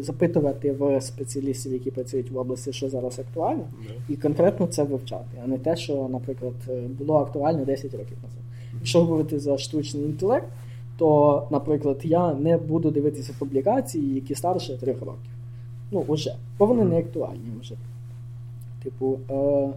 [0.00, 3.64] запитувати в спеціалістів, які працюють в області, що зараз актуально,
[4.08, 6.54] і конкретно це вивчати, а не те, що, наприклад,
[6.98, 8.38] було актуально 10 років назад.
[8.74, 10.46] Якщо говорити за штучний інтелект,
[10.98, 15.30] то, наприклад, я не буду дивитися публікації, які старше 3 років.
[15.90, 17.74] Ну, вже, бо вони не актуальні вже.
[18.82, 19.68] Типу, е,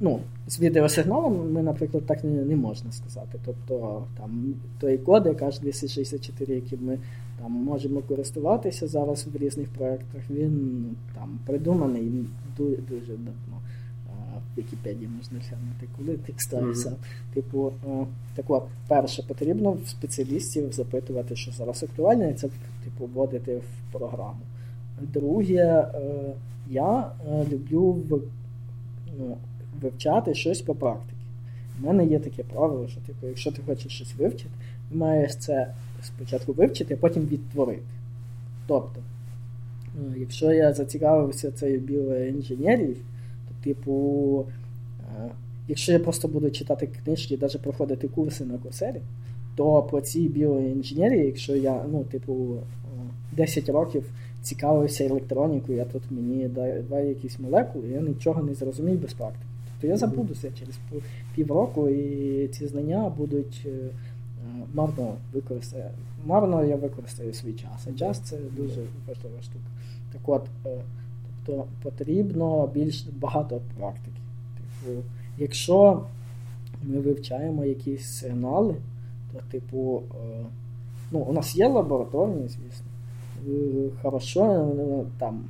[0.00, 3.38] ну, з відеосигналом ми, наприклад, так не не можна сказати.
[3.44, 6.98] Тобто там той кодек H264, яким ми
[7.44, 10.84] там можемо користуватися зараз в різних проєктах, він
[11.14, 12.12] там придуманий
[12.56, 13.60] дуже, дуже давно.
[14.54, 16.88] В Вікіпедії можна глянути, коли ти ставився.
[16.88, 17.34] Mm-hmm.
[17.34, 17.72] Типу,
[18.34, 22.48] так от, перше, потрібно в спеціалістів запитувати, що зараз актуальне, і це
[22.84, 24.40] типу, вводити в програму.
[25.00, 25.88] Друге,
[26.70, 27.12] я
[27.52, 27.98] люблю
[29.18, 29.36] ну,
[29.82, 31.14] вивчати щось по практиці.
[31.82, 34.50] У мене є таке правило, що типу, якщо ти хочеш щось вивчити,
[34.90, 35.74] ти маєш це
[36.04, 37.82] спочатку вивчити, а потім відтворити.
[38.66, 42.96] Тобто, е, якщо я зацікавився цією біоінженерією,
[43.48, 44.44] то, типу,
[45.00, 45.30] е,
[45.68, 49.00] якщо я просто буду читати книжки навіть проходити курси на курсері,
[49.56, 52.56] то по цій біоінженерії, якщо я, ну, типу,
[53.32, 54.04] 10 е, років
[54.42, 59.46] цікавився електронікою, а тут мені давай якісь молекули, я нічого не зрозумію без практики
[59.84, 60.78] то я забудуся через
[61.34, 63.66] півроку, і ці знання будуть
[64.74, 65.90] марно використати.
[66.26, 67.86] Марно я використаю свій час.
[67.94, 69.64] А час це дуже важлива штука.
[70.12, 70.80] Так от, е,
[71.46, 74.20] тобто потрібно більш багато практики.
[74.56, 75.02] Типу,
[75.38, 76.04] якщо
[76.82, 78.74] ми вивчаємо якісь сигнали,
[79.32, 80.02] то, типу,
[81.10, 82.86] ну, у нас є лабораторні, звісно.
[84.02, 84.68] Хорошо
[85.18, 85.44] там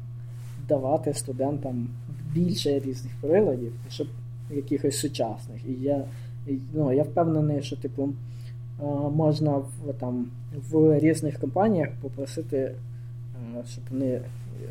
[0.69, 1.89] давати студентам
[2.33, 4.07] більше різних приладів, щоб
[4.51, 5.65] якихось сучасних.
[5.69, 6.05] І я
[6.73, 8.09] ну, я впевнений, що типу,
[9.15, 10.27] можна в там,
[10.71, 12.75] в різних компаніях попросити,
[13.67, 14.21] щоб вони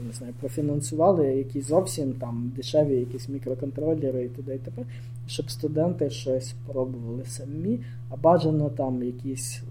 [0.08, 4.86] не знаю, профінансували якісь зовсім там дешеві якісь мікроконтролери і туди і тепер,
[5.28, 7.80] щоб студенти щось пробували самі,
[8.10, 9.64] а бажано там якісь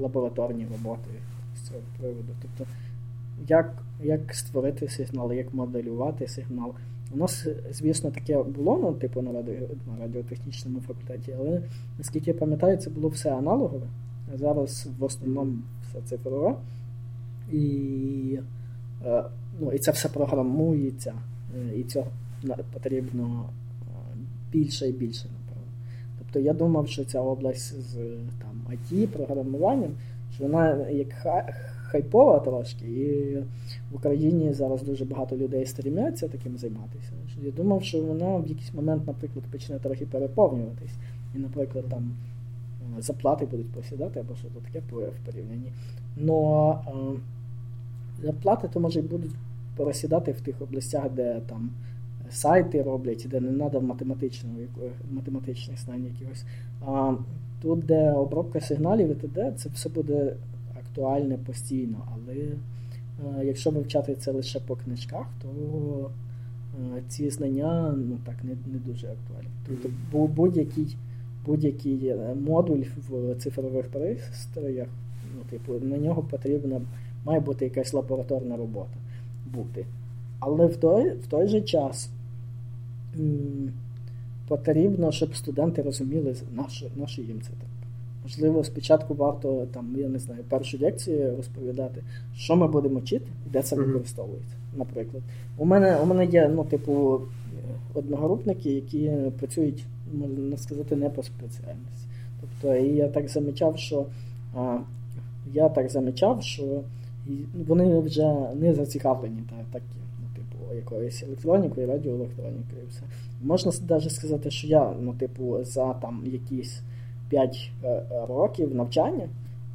[0.00, 1.10] лабораторні роботи
[1.56, 2.28] з цього приводу.
[2.42, 2.72] Тобто,
[3.48, 6.74] як як створити сигнал, як моделювати сигнал.
[7.14, 11.62] У нас, звісно, таке було ну, типу, на радіо, на радіотехнічному факультеті, але
[11.98, 13.86] наскільки я пам'ятаю, це було все аналогове.
[14.34, 16.54] Зараз в основному все цифрове.
[17.52, 18.38] І
[19.06, 19.24] е,
[19.60, 21.14] ну, і це все програмується,
[21.56, 22.06] е, і цього
[22.72, 23.44] потрібно
[23.82, 24.16] е,
[24.52, 25.72] більше і більше, напевно.
[26.18, 27.94] Тобто я думав, що ця область з
[28.42, 29.90] там, IT, програмуванням,
[30.34, 31.08] що вона як
[31.94, 33.36] хайпова трошки, і
[33.92, 37.12] в Україні зараз дуже багато людей стрімляться таким займатися.
[37.42, 40.94] Я думав, що вона в якийсь момент, наприклад, почне трохи переповнюватись.
[41.34, 42.16] І, наприклад, там
[42.98, 45.72] е, заплати будуть посідати або що таке в порівнянні.
[46.16, 49.34] Но е, заплати то може будуть
[49.76, 51.70] пересідати в тих областях, де там
[52.30, 53.96] сайти роблять, де не треба
[55.10, 56.44] математичних знань якихось.
[56.86, 57.14] А
[57.62, 60.36] тут, де обробка сигналів і т.д., це все буде
[60.94, 65.48] актуальне постійно, але е, якщо вивчати це лише по книжках, то
[66.96, 69.50] е, ці знання ну, так, не не дуже актуальні.
[69.66, 70.96] Тобто будь-який
[71.46, 74.88] будь-який е, модуль в цифрових пристроях,
[75.36, 76.80] ну, типу, на нього потрібна,
[77.24, 78.96] має бути якась лабораторна робота
[79.46, 79.86] бути.
[80.40, 82.10] Але в той в той же час
[84.48, 87.68] потрібно, щоб студенти розуміли, на що, на що їм це так.
[88.24, 92.02] Можливо, спочатку варто там, я не знаю, першу лекцію розповідати,
[92.36, 94.54] що ми будемо вчити і де це використовується.
[94.76, 95.22] Наприклад,
[95.58, 97.20] у мене у мене є ну, типу,
[97.94, 102.06] одногрупники, які працюють, можна сказати, не по спеціальності.
[102.40, 104.06] Тобто, і я так замічав, що
[104.54, 104.78] а,
[105.52, 106.80] я так замічав, що
[107.66, 112.82] вони вже не зацікавлені так, такі, ну, типу, якоюсь електронікою, радіоелектронікою.
[112.86, 113.02] і все.
[113.42, 116.80] Можна навіть сказати, що я, ну, типу, за там якісь
[117.28, 119.28] 5 е, років навчання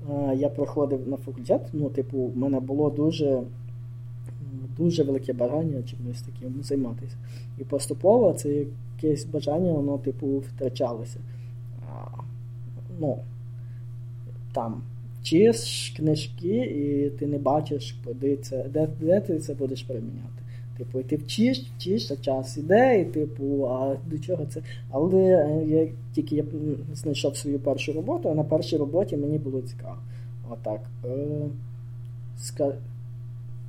[0.10, 1.62] е, я проходив на факультет.
[1.74, 3.42] Ну, типу, в мене було дуже
[4.78, 7.16] дуже велике бажання чимось таким займатися.
[7.58, 11.20] І поступово це якесь бажання, воно, типу, втрачалося.
[13.00, 13.18] Ну,
[14.54, 14.82] там
[15.22, 20.39] вчиш книжки, і ти не бачиш, куди це, де, де ти це будеш приміняти.
[20.80, 24.62] Типу, ти вчиш, вчиш, а час іде, і типу, а до чого це?
[24.92, 25.24] Але
[25.68, 26.44] я тільки я
[26.94, 29.98] знайшов свою першу роботу, а на першій роботі мені було цікаво.
[30.50, 30.82] Отак.
[31.06, 31.28] Е,
[32.38, 32.74] ска...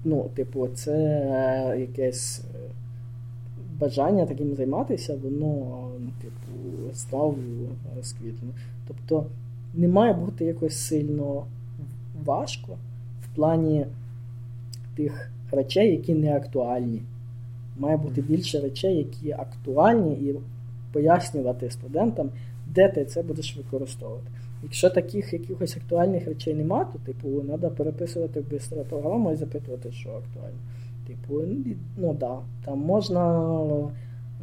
[0.04, 2.42] Ну, типу, це якесь
[3.80, 5.88] бажання таким займатися, воно,
[6.22, 7.36] типу, став
[7.96, 8.48] розквітло.
[8.88, 9.26] Тобто
[9.74, 11.44] не має бути якось сильно
[12.24, 12.76] важко
[13.22, 13.86] в плані
[14.96, 17.02] тих речей, які не актуальні.
[17.78, 20.34] Має бути більше речей, які актуальні, і
[20.92, 22.30] пояснювати студентам,
[22.66, 24.26] де ти це будеш використовувати.
[24.62, 30.08] Якщо таких якихось актуальних речей немає, то типу, треба переписувати в програму і запитувати, що
[30.08, 30.58] актуально.
[31.06, 31.42] Типу,
[31.96, 33.38] ну да, там можна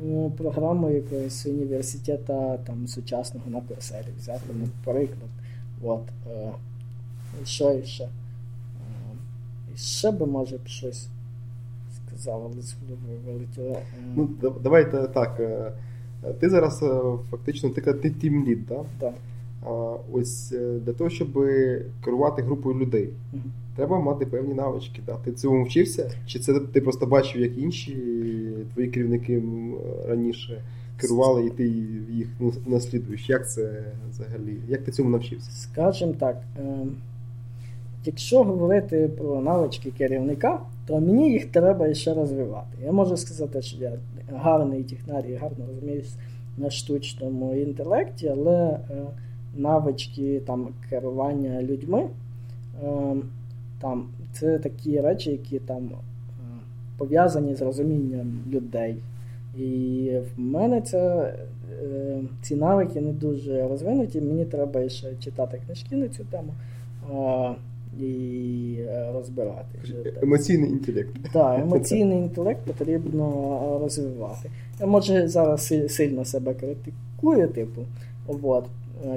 [0.04, 5.30] ну, програму якогось університету там, сучасного на Курсері взяти, наприклад.
[5.84, 6.52] От, е,
[7.46, 8.08] що і ще
[10.12, 11.08] би, може, б щось
[12.06, 13.76] сказав, але з голови вилетіло.
[13.76, 13.84] Е.
[14.16, 14.30] Ну,
[14.64, 15.40] давайте так.
[15.40, 15.72] Е,
[16.40, 16.84] ти зараз
[17.32, 18.86] фактично ти, ти тімлід, так?
[19.00, 19.14] Так.
[20.12, 20.50] Ось
[20.86, 21.34] для того, щоб
[22.04, 23.44] керувати групою людей, угу.
[23.76, 25.02] треба мати певні навички.
[25.06, 25.16] Да?
[25.16, 26.12] Ти цьому вчився?
[26.26, 27.98] Чи це ти просто бачив, як інші
[28.74, 29.44] твої керівники
[30.08, 30.62] раніше
[30.98, 31.68] керували, і ти
[32.12, 33.30] їх ну, наслідуєш?
[33.30, 34.58] Як це взагалі?
[34.68, 35.52] Як ти цьому навчився?
[35.52, 36.78] Скажімо так, е,
[38.08, 42.78] якщо говорити про навички керівника, то мені їх треба ще розвивати.
[42.86, 43.92] Я можу сказати, що я
[44.36, 46.16] гарний технар і гарно розуміюсь
[46.58, 48.80] на штучному інтелекті, але е,
[49.56, 52.04] навички там керування людьми.
[52.84, 53.16] Е,
[53.82, 55.98] там Це такі речі, які там е,
[56.98, 58.96] пов'язані з розумінням людей.
[59.58, 61.34] І в мене це,
[62.42, 64.22] ці навики не дуже розвинуті.
[64.22, 66.54] Мені треба ще читати книжки на цю тему
[68.00, 68.80] і
[69.14, 69.80] розбирати.
[70.22, 71.32] Емоційний інтелект.
[71.34, 74.50] Так, емоційний інтелект потрібно розвивати.
[74.80, 77.82] Я може зараз сильно себе критикую, типу,
[78.42, 78.66] от,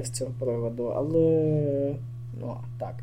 [0.04, 1.94] з цього приводу, але
[2.40, 2.94] ну, так.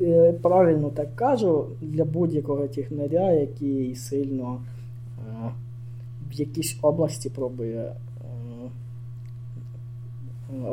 [0.00, 4.60] Е, правильно так кажу, для будь-якого технаря, який сильно
[5.18, 5.50] е,
[6.30, 7.94] в якійсь області пробує е,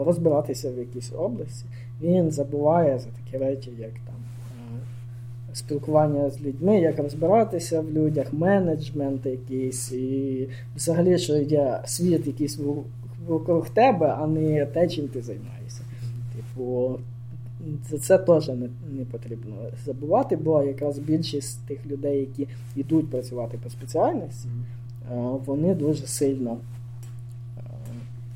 [0.06, 1.66] розбиратися в якійсь області,
[2.02, 4.16] він забуває за такі речі, як там
[5.54, 12.60] спілкування з людьми, як розбиратися в людях, менеджмент якийсь, і взагалі, що є світ якийсь
[13.28, 15.82] вокруг тебе, а не те, чим ти займаєшся.
[16.36, 17.00] Типу,
[17.90, 23.60] за це теж не, не потрібно забувати, бо якраз більшість тих людей, які йдуть працювати
[23.64, 25.44] по спеціальності, mm-hmm.
[25.46, 26.58] вони дуже сильно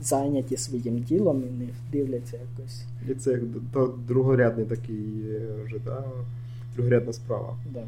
[0.02, 2.86] зайняті своїм ділом і не дивляться якось.
[3.10, 3.41] І це як
[4.08, 6.04] другорядний такий е, вже, да?
[6.76, 7.54] другорядна справа.
[7.74, 7.84] Да.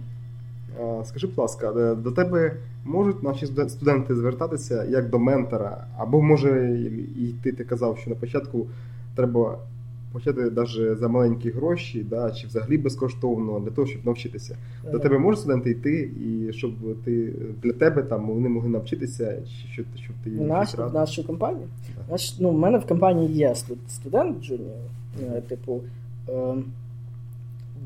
[1.06, 2.56] Скажи, будь ласка, до тебе
[2.86, 6.80] можуть наші студенти звертатися як до ментора, або може
[7.18, 8.68] і ти, ти казав, що на початку
[9.16, 9.58] треба
[10.18, 14.58] почати навіть за маленькі гроші, да, чи взагалі безкоштовно для того, щоб навчитися.
[14.84, 14.92] Ага.
[14.92, 16.72] До тебе можуть студенти йти, і щоб
[17.06, 19.38] ти для тебе там вони могли навчитися,
[19.72, 21.68] щоб, щоб ти Наш, в нашу компанію.
[21.96, 22.12] Да.
[22.12, 23.56] Наш, ну, в мене в компанії є
[23.88, 24.76] студент джуніор,
[25.36, 25.82] е, типу.
[26.30, 26.56] Е,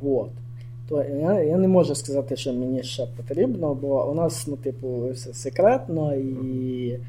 [0.01, 0.29] вот.
[0.89, 5.09] То я я не можу сказати, що мені ще потрібно, бо у нас, ну, типу,
[5.13, 6.99] все секретно і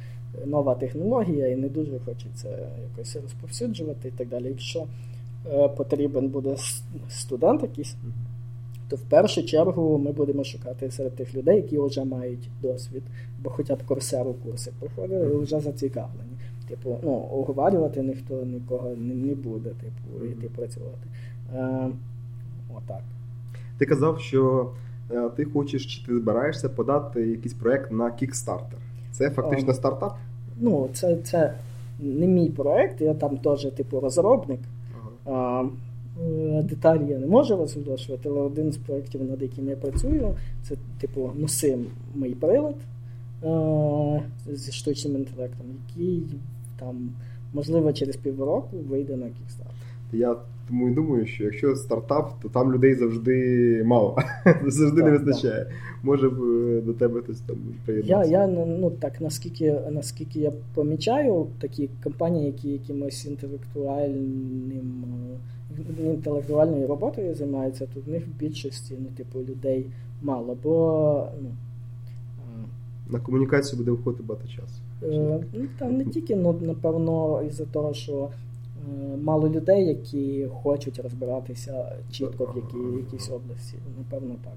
[0.46, 2.48] нова технологія, і не дуже хочеться
[2.90, 4.48] якось розповсюджувати і так далі.
[4.48, 4.84] Якщо
[5.76, 6.56] потрібен буде
[7.08, 7.96] студент якийсь,
[8.88, 13.02] то в першу чергу ми будемо шукати серед тих людей, які вже мають досвід,
[13.42, 16.32] бо хоча б курсеру курси проходили і вже зацікавлені.
[16.68, 21.06] Типу, ну, оговарювати ніхто нікого не, не буде, типу, йти працювати.
[21.54, 21.88] Е,
[22.74, 23.02] Отак.
[23.78, 24.70] Ти казав, що
[25.10, 28.78] е, ти хочеш чи ти збираєшся подати якийсь проект на Kickstarter.
[29.12, 30.16] Це фактично а, стартап?
[30.60, 31.54] Ну, це це
[32.00, 34.60] не мій проект, я там теж типу розробник.
[35.26, 40.76] Е, Деталі я не можу розголошувати, але один з проєктів, над яким я працюю, це
[41.00, 42.74] типу носимий прилад
[43.44, 44.22] е,
[44.54, 46.22] зі штучним інтелектом, який
[46.78, 47.10] там,
[47.54, 50.16] можливо, через півроку вийде на Kickstarter.
[50.16, 50.36] Я
[50.72, 54.18] тому і думаю, що якщо стартап, то там людей завжди мало.
[54.66, 55.66] Завжди не вистачає.
[56.02, 58.30] Може б е, до тебе хтось там приєднався.
[58.30, 65.04] Я я ну так наскільки наскільки я помічаю такі компанії, які якимось інтелектуальним
[66.00, 69.86] е, інтелектуальною роботою займаються, то в них в більшості ну, типу, людей
[70.22, 70.56] мало.
[70.62, 71.48] Бо ну,
[73.10, 74.82] на комунікацію буде входити багато часу.
[75.02, 78.51] Е, ну, та не тільки, ну, напевно, із-за того, що е,
[79.22, 83.76] мало людей, які хочуть розбиратися чітко в якій, якійсь області.
[83.98, 84.54] Напевно, так.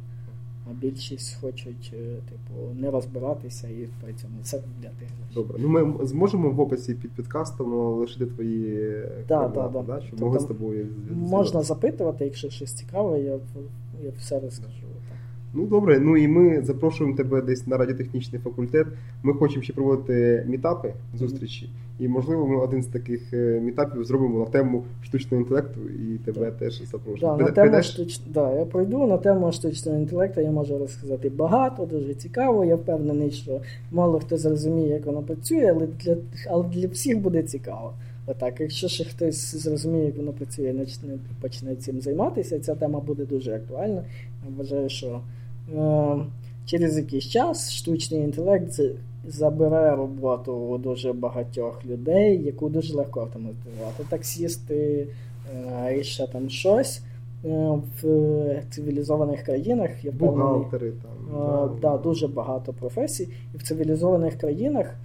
[0.70, 5.10] А більшість хочуть, е, типу, не розбиратися і при цьому це для тих.
[5.34, 5.58] Добре.
[5.60, 9.82] Ну ми зможемо в описі під підкастом лишити твої да, да, да.
[9.82, 13.40] да, щоб тобто, могли з тобою можна запитувати, якщо щось цікаве, я
[14.04, 14.88] я все розкажу.
[15.58, 18.88] Ну добре, ну і ми запрошуємо тебе десь на радіотехнічний факультет.
[19.24, 21.70] Ми хочемо ще проводити мітапи, зустрічі.
[22.00, 26.46] І, можливо, ми один з таких е, мітапів зробимо на тему штучного інтелекту і тебе
[26.46, 26.58] так.
[26.58, 27.38] теж запрошуємо.
[27.38, 28.20] Да, на тему штуч...
[28.28, 32.66] да, я пройду на тему штучного інтелекту, я можу розказати багато, дуже цікаво.
[32.66, 36.18] Я впевнений, що мало хто зрозуміє, як воно працює, але для
[36.50, 37.94] але для всіх буде цікаво.
[38.28, 43.26] Отак, якщо ще хтось зрозуміє, як воно працює, почне, почне цим займатися, ця тема буде
[43.26, 44.04] дуже актуальна.
[44.46, 45.22] Я вважаю, що
[46.66, 48.82] через якийсь час штучний інтелект
[49.28, 54.04] забере роботу у дуже багатьох людей, яку дуже легко автоматизувати.
[54.10, 55.08] Таксісти
[56.00, 57.02] і ще там щось.
[58.02, 61.12] В цивілізованих країнах я Бухгалтери там.
[61.32, 64.96] Да, да, дуже багато професій, і в цивілізованих країнах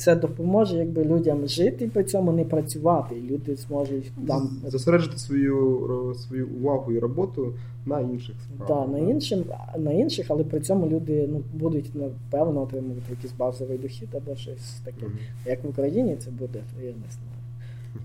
[0.00, 3.14] це допоможе якби людям жити і при цьому не працювати.
[3.16, 7.54] І люди зможуть там зосереджити свою свою увагу і роботу
[7.86, 8.88] на інших справах.
[8.88, 9.44] Да, на іншим,
[9.78, 14.80] на інших, але при цьому люди ну, будуть напевно отримувати якийсь базовий дохід або щось
[14.84, 15.06] таке.
[15.06, 15.14] Угу.
[15.46, 17.10] Як в Україні це буде, то я не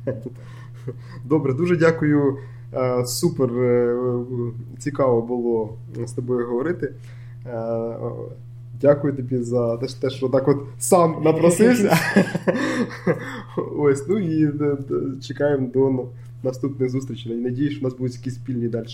[0.06, 0.22] знаю.
[1.26, 2.38] Добре, дуже дякую.
[2.74, 3.98] Е, супер е,
[4.78, 5.70] цікаво було
[6.06, 6.94] з тобою говорити.
[8.76, 11.98] Е, Дякую тобі за те, що так от сам напросився.
[13.78, 14.78] Ось, ну і е,
[15.22, 16.08] чекаємо до
[16.44, 17.36] наступних зустрічей.
[17.36, 18.88] Надіюсь, що у нас будуть якісь спільні далі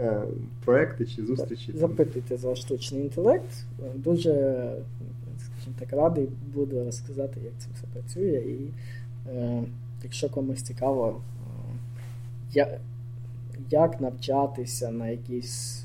[0.00, 0.22] е,
[0.64, 1.72] проекти чи зустрічі.
[1.74, 3.64] Запитуйте за штучний інтелект.
[3.94, 4.30] Дуже,
[5.38, 8.42] скажімо так, радий буду розказати, як це все працює.
[8.48, 8.70] І
[9.30, 9.62] е,
[10.02, 11.20] якщо комусь цікаво,
[13.70, 15.84] як навчатися на якісь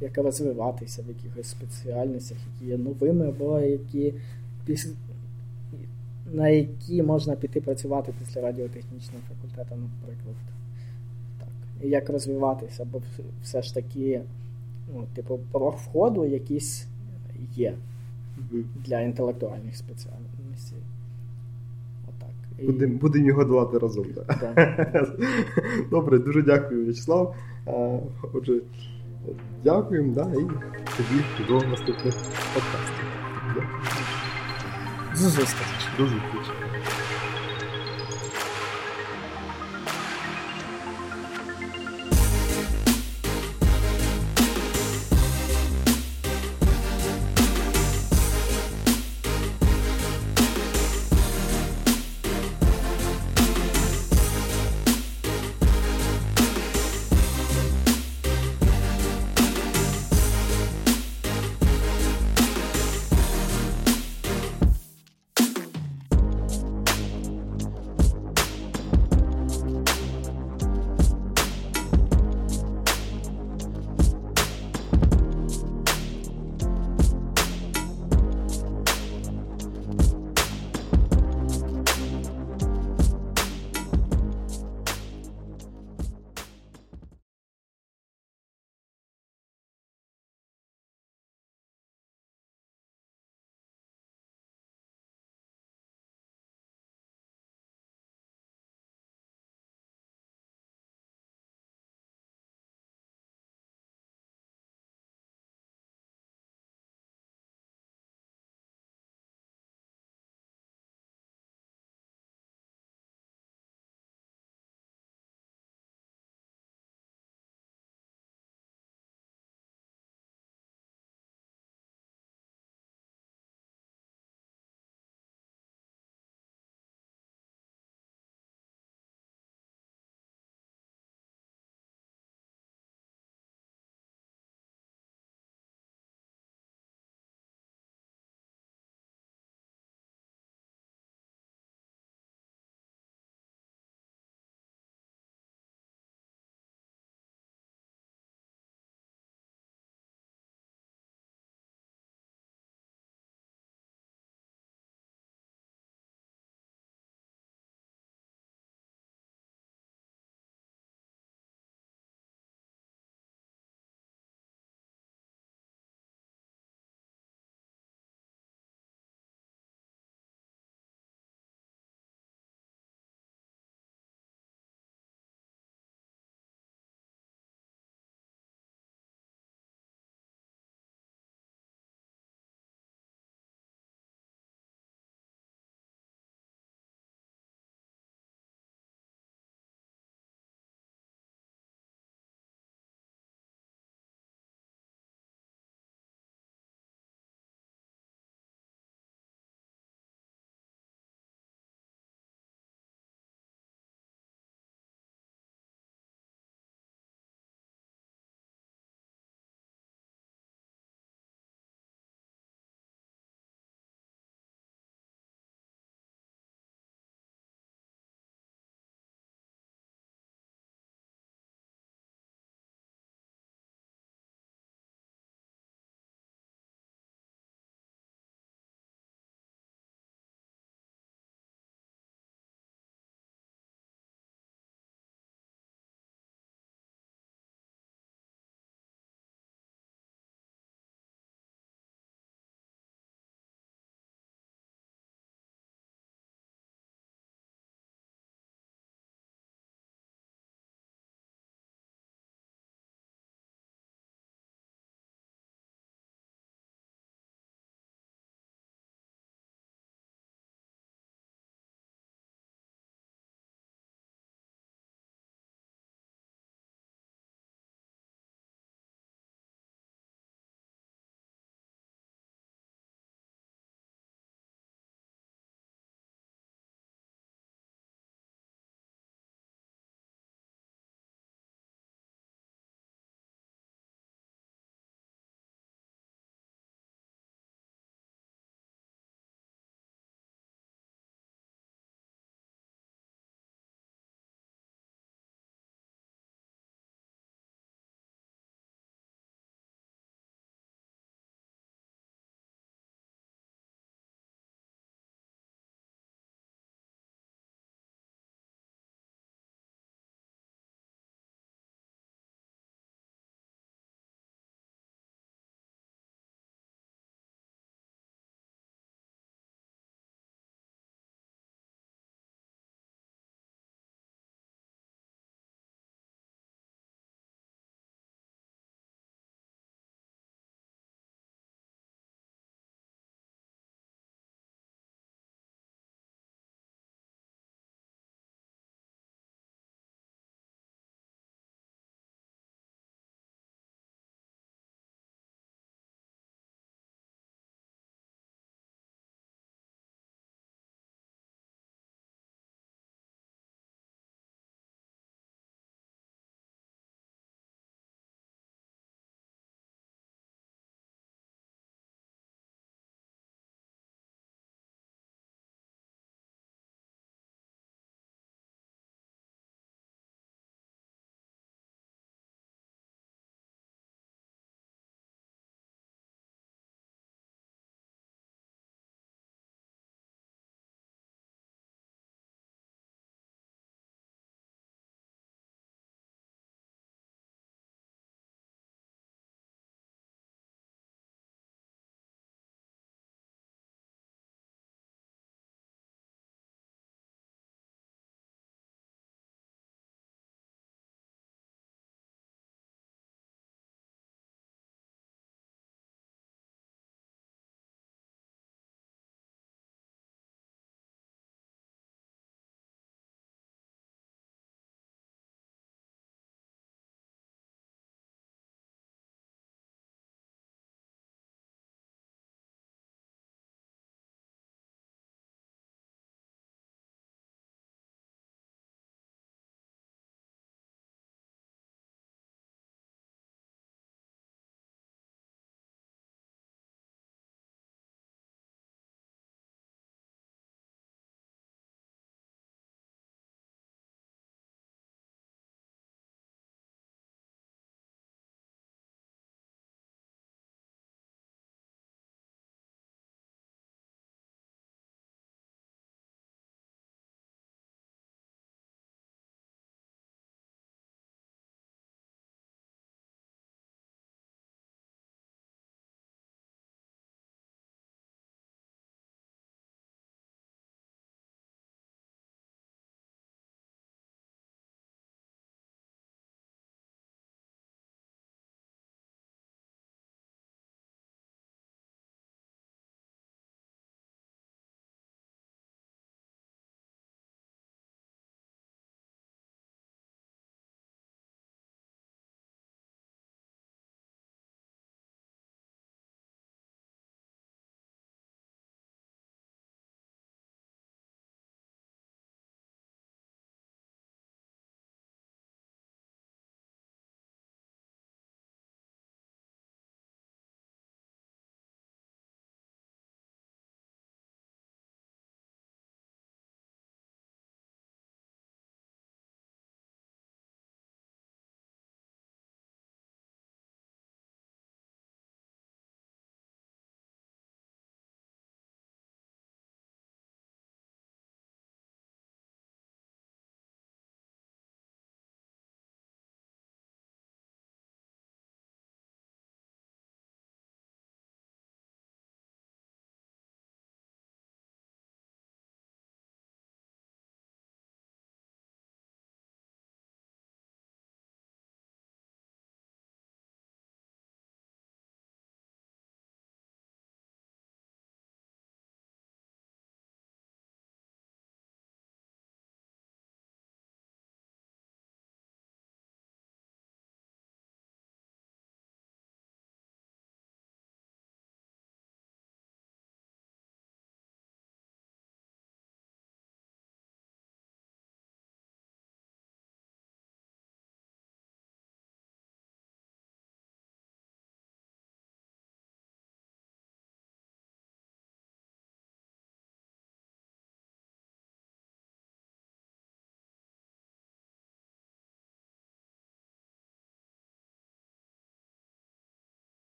[0.00, 4.14] як розвиватися в якихось спеціальностях, які є новими, або які
[6.32, 10.36] на які можна піти працювати після радіотехнічного факультету, наприклад.
[11.38, 11.48] Так.
[11.82, 13.02] І як розвиватися, бо
[13.42, 14.22] все ж таки,
[14.94, 16.86] ну, типу, порог входу якийсь
[17.54, 17.74] є
[18.86, 20.78] для інтелектуальних спеціальностей.
[22.08, 22.66] Отак.
[22.66, 24.06] Будемо будем його долати разом.
[24.14, 25.18] Так.
[25.90, 27.34] Добре, дуже дякую, В'ячеслав.
[28.32, 28.60] Отже.
[29.64, 30.46] Дякуємо, да, і
[30.96, 32.14] тоді до наступних
[32.54, 33.04] подкастів.
[35.12, 35.88] До зустрічі.
[35.98, 36.57] До зустрічі.